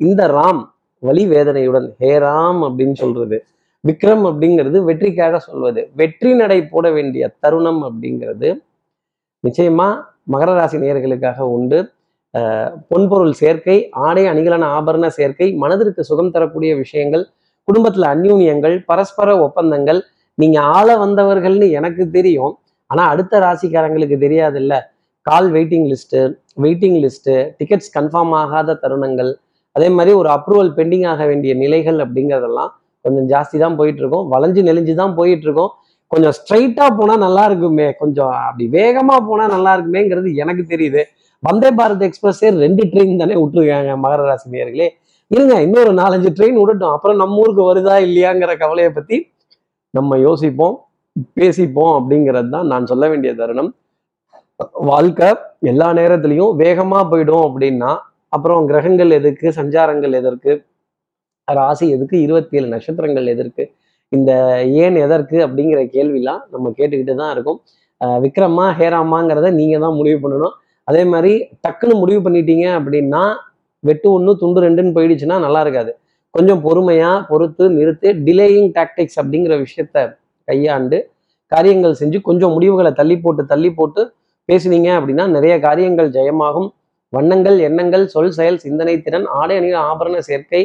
[0.00, 0.62] இந்த ராம்
[1.02, 3.36] வலி வேதனையுடன் ஹே ராம் அப்படின்னு சொல்றது.
[3.84, 5.80] விக்ரம் அப்படிங்கிறது வெற்றிக்காக சொல்வது.
[5.94, 8.48] வெற்றி நடை போட வேண்டிய தருணம் அப்படிங்கிறது
[9.44, 9.88] நிச்சயமா
[10.32, 11.78] மகர ராசி நேர்களுக்காக உண்டு.
[12.90, 17.24] பொன்பொருள் சேர்க்கை ஆடை அணிகலன ஆபரண சேர்க்கை மனதிற்கு சுகம் தரக்கூடிய விஷயங்கள்
[17.68, 20.00] குடும்பத்துல அந்யூன்யங்கள் பரஸ்பர ஒப்பந்தங்கள்.
[20.34, 22.52] நீங்க ஆள வந்தவர்கள்னு எனக்கு தெரியும்.
[22.90, 24.74] ஆனா அடுத்த ராசிக்காரங்களுக்கு தெரியாதுல்ல.
[25.26, 26.20] Call waiting list
[26.64, 29.32] waiting list tickets confirm ஆகாத தருணங்கள்
[29.76, 32.70] அதே மாதிரி ஒரு அப்ரூவல் பெண்டிங் ஆக வேண்டிய நிலைகள் அப்படிங்கிறதெல்லாம்
[33.04, 35.72] கொஞ்சம் ஜாஸ்தி தான் போயிட்டு இருக்கோம் வளைஞ்சு நெளிஞ்சு தான் போயிட்டு இருக்கும்
[36.12, 41.02] கொஞ்சம் ஸ்ட்ரைட்டா போனா நல்லா இருக்குமே கொஞ்சம் அப்படி வேகமா போனா நல்லா இருக்குமேங்கிறது எனக்கு தெரியுது.
[41.42, 44.88] வந்தே பாரத் எக்ஸ்பிரஸே ரெண்டு ட்ரெயின் தானே விட்டுருக்காங்க மகர ராசி நேர்களே
[45.30, 46.92] இருங்க இன்னொரு நாலஞ்சு ட்ரெயின் விடட்டும்.
[46.96, 49.16] அப்புறம் நம்ம ஊருக்கு வருதா இல்லையாங்கிற கவலையை பத்தி
[49.94, 50.76] நம்ம யோசிப்போம்
[51.38, 53.70] பேசிப்போம் அப்படிங்கிறது தான் நான் சொல்ல வேண்டிய தருணம்.
[54.90, 55.28] வாழ்க்கை
[55.70, 57.90] எல்லா நேரத்துலையும் வேகமா போயிடும் அப்படின்னா
[58.32, 60.52] அப்புறம் கிரகங்கள் எதுக்கு சஞ்சாரங்கள் எதற்கு
[61.48, 63.64] ராசி எதுக்கு இருபத்தி ஏழு நட்சத்திரங்கள் எதற்கு
[64.12, 64.30] இந்த
[64.84, 67.58] ஏன் எதற்கு அப்படிங்கிற கேள்விலாம் நம்ம கேட்டுக்கிட்டு தான் இருக்கும்.
[68.24, 70.54] விக்ரமா ஹேராமாங்கிறத நீங்கள் தான் முடிவு பண்ணணும்.
[70.88, 71.32] அதே மாதிரி
[71.64, 73.22] டக்குன்னு முடிவு பண்ணிட்டீங்க அப்படின்னா
[73.84, 75.92] வெட்டு ஒன்று துண்டு ரெண்டுன்னு போயிடுச்சுன்னா நல்லா இருக்காது.
[76.34, 80.06] கொஞ்சம் பொறுமையாக பொறுத்து நிறுத்து டிலேயிங் டாக்டிக்ஸ் அப்படிங்கிற விஷயத்த
[80.48, 80.98] கையாண்டு
[81.52, 84.02] காரியங்கள் செஞ்சு கொஞ்சம் முடிவுகளை தள்ளி போட்டு தள்ளி போட்டு
[84.48, 86.68] பேசுனீங்க அப்படின்னா நிறைய காரியங்கள் ஜெயமாகும்.
[87.14, 90.62] வண்ணங்கள் எண்ணங்கள் சொல் செயல் சிந்தனை திறன் ஆடை அணிகள் ஆபரண சேர்க்கை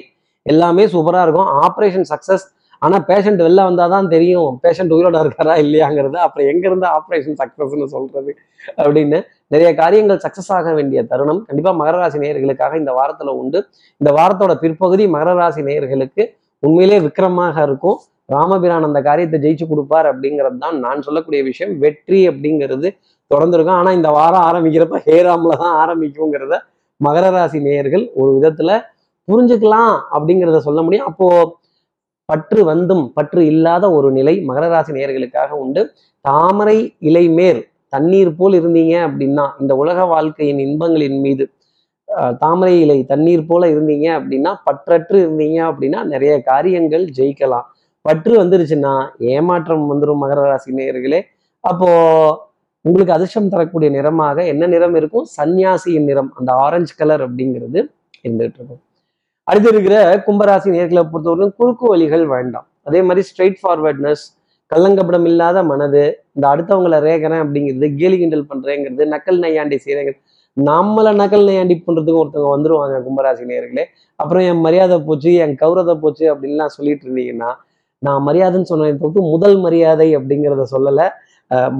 [0.52, 1.50] எல்லாமே சூப்பரா இருக்கும்.
[1.66, 2.46] ஆப்ரேஷன் சக்ஸஸ்
[2.86, 4.54] ஆனால் பேஷண்ட் வெளில வந்தாதான் தெரியும்.
[4.64, 6.18] பேஷண்ட் உயிரோட இருக்காரா இல்லையாங்கிறது.
[6.26, 8.32] அப்புறம் எங்கேருந்து ஆப்ரேஷன் சக்ஸஸ்ன்னு சொல்றது
[8.82, 9.20] அப்படின்னு.
[9.54, 11.42] நிறைய காரியங்கள் சக்ஸஸ் ஆக வேண்டிய தருணம்.
[11.50, 13.60] கண்டிப்பா மகர ராசி நேயர்களுக்காக இந்த வாரத்துல உண்டு.
[14.02, 16.26] இந்த வாரத்தோட பிற்பகுதி மகர ராசி நேயர்களுக்கு
[16.64, 18.00] உண்மையிலே விக்ரமாக இருக்கும்.
[18.34, 21.74] ராமபிரான் அந்த காரியத்தை ஜெயிச்சு கொடுப்பார் அப்படிங்கிறது தான் நான் சொல்லக்கூடிய விஷயம்.
[21.86, 22.90] வெற்றி அப்படிங்கிறது
[23.34, 23.80] தொடர்ந்துருக்கும்.
[23.82, 26.58] ஆனால் இந்த வாரம் ஆரம்பிக்கிறப்ப ஹேராமில் தான் ஆரம்பிக்குங்கிறத
[27.02, 28.76] மகர ராசி நேயர்கள் ஒரு விதத்தில்
[29.28, 31.10] புரிஞ்சுக்கலாம் அப்படிங்கிறத சொல்ல முடியும்.
[31.12, 31.28] அப்போ
[32.30, 35.82] பற்று வந்தும் பற்று இல்லாத ஒரு நிலை மகர ராசி நேயர்களுக்காக உண்டு.
[36.26, 36.78] தாமரை
[37.10, 37.62] இலை மேல்
[37.94, 41.46] தண்ணீர் போல் இருந்தீங்க அப்படின்னா இந்த உலக வாழ்க்கையின் இன்பங்களின் மீது
[42.44, 47.67] தாமரை இலை தண்ணீர் போல இருந்தீங்க அப்படின்னா பற்றற்று இருந்தீங்க அப்படின்னா நிறைய காரியங்கள் ஜெயிக்கலாம்.
[48.06, 48.94] பற்று வந்துருச்சுன்னா
[49.34, 51.20] ஏமாற்றம் வந்துடும் மகர ராசி நேயர்களே.
[51.63, 51.89] அப்போ
[52.86, 55.26] உங்களுக்கு அதிர்ஷ்டம் தரக்கூடிய நிறமாக என்ன நிறம் இருக்கும்?
[55.38, 57.80] சன்னியாசியின் நிறம் அந்த ஆரஞ்சு கலர் அப்படிங்கிறது
[58.26, 58.82] இருந்துகிட்டு இருக்கும்.
[59.48, 59.96] அடுத்து இருக்கிற
[60.28, 62.67] கும்பராசி நேர்களை பொறுத்தவரைக்கும் குறுக்கு வழிகள் வேண்டாம்.
[62.88, 64.24] அதே மாதிரி ஸ்ட்ரெயிட் ஃபார்வர்ட்னஸ்
[64.72, 66.02] கள்ளங்கப்படம் இல்லாத மனது
[66.36, 70.22] இந்த அடுத்தவங்களை ரேகிறேன் அப்படிங்கிறது கேலி கிண்டல் பண்றேங்கிறது நக்கல் நையாண்டி செய்யறேங்கிறது
[70.58, 73.84] நம்மளை நக்கல் நையாண்டி பண்றதுக்கு ஒருத்தவங்க வந்துருவாங்க கும்பராசி நேர்களே.
[74.20, 77.52] அப்புறம் என் மரியாதை போச்சு என் கௌரவத்தை போச்சு அப்படின்லாம் சொல்லிட்டு இருந்தீங்கன்னா
[78.02, 81.08] நான் மரியாதைன்னு சொன்னதை தவிர்த்து முதல் மரியாதை அப்படிங்கிறத சொல்லலை.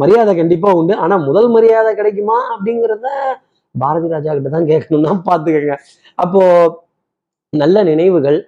[0.01, 0.93] மரியாதை கண்டிப்பா உண்டு.
[1.03, 3.07] ஆனா முதல் மரியாதை கிடைக்குமா அப்படிங்கிறத
[3.75, 5.75] பாரதி ராஜா கிட்ட தான் கேட்கணும்னா பாத்துக்கோங்க
[6.23, 6.41] அப்போ
[7.53, 8.39] நல்ல நினைவுகள்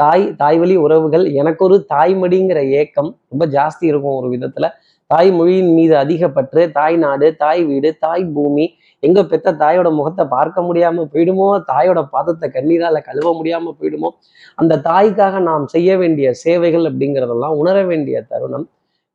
[0.00, 4.66] தாய் தாய் வழி உறவுகள் எனக்கு ஒரு தாய்மடிங்கிற ஏக்கம் ரொம்ப ஜாஸ்தி இருக்கும் ஒரு விதத்துல.
[5.10, 8.64] தாய்மொழியின் மீது அதிகப்பற்று தாய் நாடு தாய் வீடு தாய் பூமி
[9.02, 14.10] எங்க பெத்த தாயோட முகத்தை பார்க்க முடியாம போயிடுமோ தாயோட பாதத்தை கண்ணீரால கழுவ முடியாம போயிடுமோ
[14.58, 18.66] அந்த தாய்க்காக நாம் செய்ய வேண்டிய சேவைகள் அப்படிங்கிறதெல்லாம் உணர வேண்டிய தருணம்.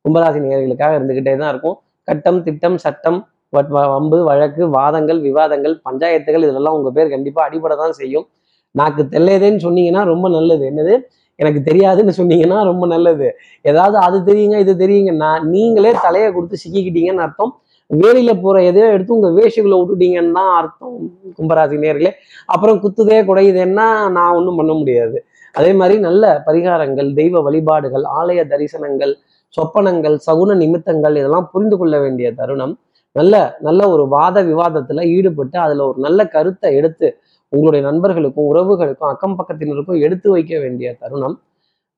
[0.08, 1.80] கும்பராசி நேர்களுக்காக இருந்துக்கிட்டே தான் இருக்கும்.
[2.04, 7.76] கட்டம் திட்டம் சட்டம் வட்- வ- வம்பு வழக்கு வாதங்கள் விவாதங்கள் பஞ்சாயத்துகள் இதெல்லாம் உங்கள் பேர் கண்டிப்பாக அடிபட
[7.76, 8.28] தான் செய்யும்.
[8.72, 10.72] நாக்கு தெல்லையதேன்னு சொன்னீங்கன்னா ரொம்ப நல்லது.
[10.72, 11.00] என்னது?
[11.36, 13.36] எனக்கு தெரியாதுன்னு சொன்னீங்கன்னா ரொம்ப நல்லது.
[13.62, 17.62] ஏதாவது அது தெரியுங்க இது தெரியுங்கன்னா நீங்களே தலையை கொடுத்து சிக்கிக்கிட்டீங்கன்னு அர்த்தம்.
[17.98, 20.96] வேலியில போற எதையோ எடுத்து உங்க வேஷுக்குள்ள விட்டுட்டீங்கன்னு தான் அர்த்தம்
[21.38, 22.12] கும்பராசி நேர்களே
[22.46, 25.26] அப்புறம் குத்துதே குடையுதேன்னா நான் ஒன்றும் பண்ண முடியாது.
[25.54, 29.14] அதே மாதிரி நல்ல பரிகாரங்கள் தெய்வ வழிபாடுகள் ஆலய தரிசனங்கள்
[29.56, 32.80] சொப்பனங்கள் சகுன நிமித்தங்கள் இதெல்லாம் புரிந்து கொள்ள வேண்டிய தருணம்.
[33.12, 37.18] நல்ல நல்ல ஒரு வாத விவாதத்துல ஈடுபட்டு அதுல ஒரு நல்ல கருத்தை எடுத்து
[37.50, 41.42] உங்களுடைய நண்பர்களுக்கும் உறவுகளுக்கும் அக்கம் பக்கத்தினருக்கும் எடுத்து வைக்க வேண்டிய தருணம்.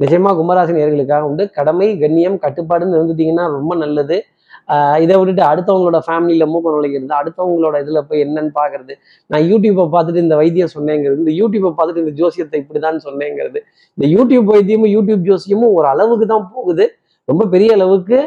[0.03, 1.49] நிஜமா கும்பராசி நேர்களுக்காக உண்டு.
[1.49, 4.23] கடமை கண்ணியம் கட்டுப்பாடுன்னு இருந்துட்டீங்கன்னா ரொம்ப நல்லது.
[4.67, 8.93] ஆஹ் இதை விட்டுட்டு அடுத்தவங்களோட ஃபேமிலியில மூக்க நுழைக்கிறது அடுத்தவங்களோட இதுல போய் என்னன்னு பாக்குறது.
[9.27, 13.59] நான் யூடியூப்பை பார்த்துட்டு இந்த வைத்தியம் சொன்னேங்கிறது இந்த யூடியூப்பை பார்த்துட்டு இந்த ஜோசியத்தை இப்படிதான் சொன்னேங்கிறது.
[13.97, 16.98] இந்த யூடியூப் வைத்தியமும் யூடியூப் ஜோசியமும் ஒரு அளவுக்கு தான் போகுது.
[17.29, 18.17] ரொம்ப பெரிய அளவுக்கு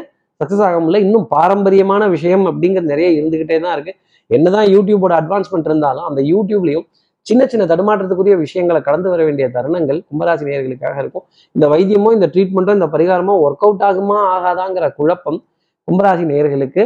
[0.41, 0.99] சக்ஸஸ் ஆக முடியல.
[1.05, 3.93] இன்னும் பாரம்பரியமான விஷயம் அப்படிங்கிறது நிறைய இருந்துகிட்டே தான் இருக்கு.
[4.29, 6.85] என்னதான் யூடியூபோட அட்வான்ஸ்மெண்ட் இருந்தாலும் அந்த யூடியூப்லையும்
[7.27, 11.25] சின்ன சின்ன தடுமாற்றத்துக்குரிய விஷயங்களை கடந்து வர வேண்டிய தருணங்கள் கும்பராசி நேர்களுக்காக இருக்கும்.
[11.55, 15.39] இந்த வைத்தியமோ இந்த ட்ரீட்மெண்ட்டோ இந்த பரிகாரமோ ஒர்க் அவுட் ஆகுமா ஆகாதாங்கிற குழப்பம்
[15.87, 16.83] கும்பராசி நேர்களுக்கு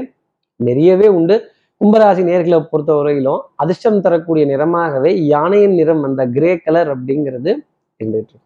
[0.59, 1.35] நிறையவே உண்டு.
[1.81, 7.51] கும்பராசி நேர்களை பொறுத்த வரையிலும் அதிர்ஷ்டம் தரக்கூடிய நிறமாகவே யானையின் நிறம் அந்த கிரே கலர் அப்படிங்கிறது
[7.99, 8.37] இருந்துட்டு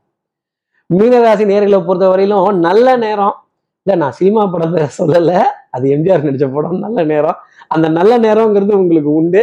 [0.90, 3.36] மீனராசி நேர்களை பொறுத்த வரையிலும் நல்ல நேரம்.
[3.86, 5.40] இல்லை நான் சினிமா படத்தை சொல்லலை.
[5.76, 6.78] அது எம்ஜிஆர் நடித்த படம்.
[6.80, 7.38] நல்ல நேரம்.
[7.68, 9.42] அந்த நல்ல நேரம்ங்கிறது உங்களுக்கு உண்டு.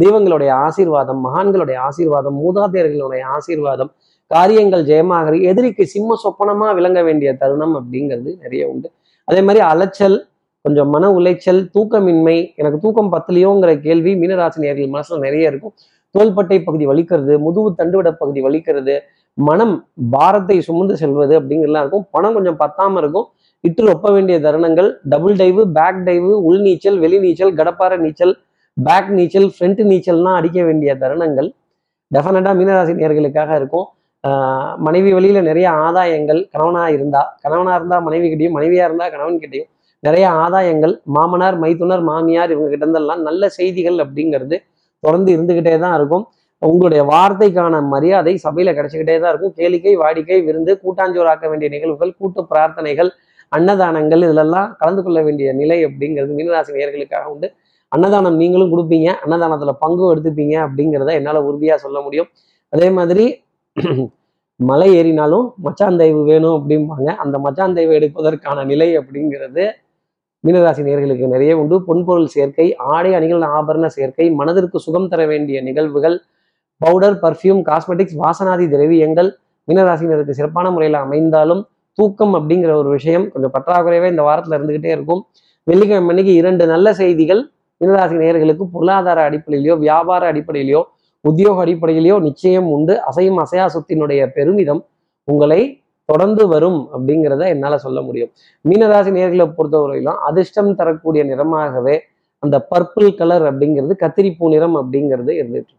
[0.00, 3.90] தெய்வங்களுடைய ஆசீர்வாதம் மகான்களுடைய ஆசீர்வாதம் மூதாதையர்களுடைய ஆசீர்வாதம்
[4.26, 8.88] காரியங்கள் ஜெயமாக எதிரிக்கு சிம்ம சொப்பனமா விளங்க வேண்டிய தருணம் அப்படிங்கிறது நிறைய உண்டு.
[9.24, 10.28] அதே மாதிரி அலைச்சல்
[10.60, 12.36] கொஞ்சம் மன உளைச்சல் தூக்கமின்மை.
[12.56, 15.74] எனக்கு தூக்கம் பத்தலையோங்கிற கேள்வி மீனராசினியர்கள் மனசில் நிறைய இருக்கும்.
[16.10, 18.94] தோள்பட்டை பகுதி வலிக்கிறது முதுகு தண்டுவிட பகுதி வலிக்கிறது
[19.38, 19.74] மனம்
[20.14, 22.04] பாரத்தை சுமந்து செல்வது அப்படிங்கிறதுலாம் இருக்கும்.
[22.14, 23.26] பணம் கொஞ்சம் பத்தாம இருக்கும்.
[23.64, 28.34] இட்டு ஒப்ப வேண்டிய தருணங்கள் டபுள் டைவு பேக் டைவு உள் நீச்சல் வெளி நீச்சல் கடப்பார நீச்சல்
[28.76, 31.48] பேக் நீச்சல் ஃப்ரண்ட் நீச்சல்லாம் அடிக்க வேண்டிய தருணங்கள்.
[32.10, 33.86] டெஃபினட்டா மீனராசி நேர்களுக்காக இருக்கும்.
[34.86, 39.68] மனைவி வழியில நிறைய ஆதாயங்கள் கணவனா இருந்தா கணவனா இருந்தா மனைவி கிட்டையும் மனைவியா இருந்தா கணவன் கிட்டயும்
[40.02, 40.94] நிறைய ஆதாயங்கள்.
[41.16, 44.56] மாமனார் மைத்துனர் மாமியார் இவங்க கிட்ட இருந்தெல்லாம் நல்ல செய்திகள் அப்படிங்கிறது
[45.04, 46.24] தொடர்ந்து இருந்துகிட்டே தான் இருக்கும்.
[46.62, 49.54] உங்களுடைய வார்த்தைக்கான மரியாதை சபையில கிடைச்சிக்கிட்டே தான் இருக்கும்.
[49.58, 53.10] கேளிக்கை வாடிக்கை விருந்து கூட்டாஞ்சோறாக்க வேண்டிய நிகழ்வுகள் கூட்டு பிரார்த்தனைகள்
[53.52, 57.48] அன்னதானங்கள் இதுலெல்லாம் கலந்து கொள்ள வேண்டிய நிலை அப்படிங்கிறது மீனராசி நேயர்களுக்காக உண்டு.
[57.92, 59.08] அன்னதானம் நீங்களும் கொடுப்பீங்க.
[59.24, 62.28] அன்னதானத்துல பங்கும் எடுத்துப்பீங்க அப்படிங்கிறத என்னால உறுதியா சொல்ல முடியும்.
[62.72, 63.24] அதே மாதிரி
[64.60, 67.08] மலை ஏறினாலும் மச்சாந்தயவு வேணும் அப்படிம்பாங்க.
[67.22, 69.64] அந்த மச்சாந்தயவு எடுப்பதற்கான நிலை அப்படிங்கிறது
[70.44, 71.76] மீனராசி நேர்களுக்கு நிறைய உண்டு.
[71.88, 76.16] பொன்பொருள் சேர்க்கை ஆடை அணிகள் ஆபரண சேர்க்கை மனதிற்கு சுகம் தர வேண்டிய நிகழ்வுகள்
[76.80, 79.30] பவுடர் பர்ஃப்யூம் காஸ்மெட்டிக்ஸ் வாசனாதி திரவியங்கள்
[79.68, 81.62] மீனராசினருக்கு சிறப்பான முறையில் அமைந்தாலும்
[81.98, 85.20] தூக்கம் அப்படிங்கிற ஒரு விஷயம் கொஞ்சம் பற்றாக்குறையவே இந்த வாரத்தில் இருந்துகிட்டே இருக்கும்.
[85.66, 87.42] வெள்ளிக்கிழமை அன்னைக்கு இரண்டு நல்ல செய்திகள்.
[87.80, 90.80] மீனராசி நேர்களுக்கு பொருளாதார அடிப்படையிலையோ வியாபார அடிப்படையிலையோ
[91.24, 92.94] உத்தியோக அடிப்படையிலையோ நிச்சயம் உண்டு.
[93.10, 94.82] அசையும் அசையா சொத்தினுடைய பெருமிதம்
[95.28, 95.60] உங்களை
[96.08, 98.30] தொடர்ந்து வரும் அப்படிங்கிறத என்னால சொல்ல முடியும்.
[98.64, 101.96] மீனராசி நேர்களை பொறுத்தவரையிலும் அதிர்ஷ்டம் தரக்கூடிய நிறமாகவே
[102.42, 105.74] அந்த பர்பிள் கலர் அப்படிங்கிறது கத்திரிப்பூ நிறம் அப்படிங்கிறது இருந்துட்டு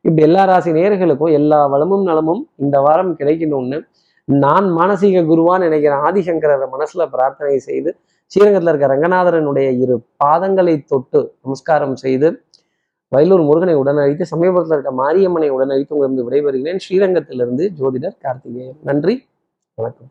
[0.00, 3.86] இப்படி எல்லா ராசி நேர்களுக்கும் எல்லா வளமும் நலமும் இந்த வாரம் கிடைக்கணும்னு
[4.24, 11.96] நான் மானசீக குருவான்னு நினைக்கிற ஆதிசங்கரரை மனசுல பிரார்த்தனை செய்து ஸ்ரீரங்கத்தில் இருக்க ரங்கநாதரனுடைய இரு பாதங்களை தொட்டு நமஸ்காரம்
[11.96, 12.42] செய்து
[13.12, 16.76] வயலூர் முருகனை உடனழித்து சமயபுரத்தில் இருக்க மாரியம்மனை உடனழித்து உங்களிருந்து விடைபெறுகிறேன்.
[16.88, 18.76] ஸ்ரீரங்கத்திலிருந்து ஜோதிடர் கார்த்திகேயன்.
[18.82, 19.26] நன்றி.
[19.74, 20.10] வணக்கம்.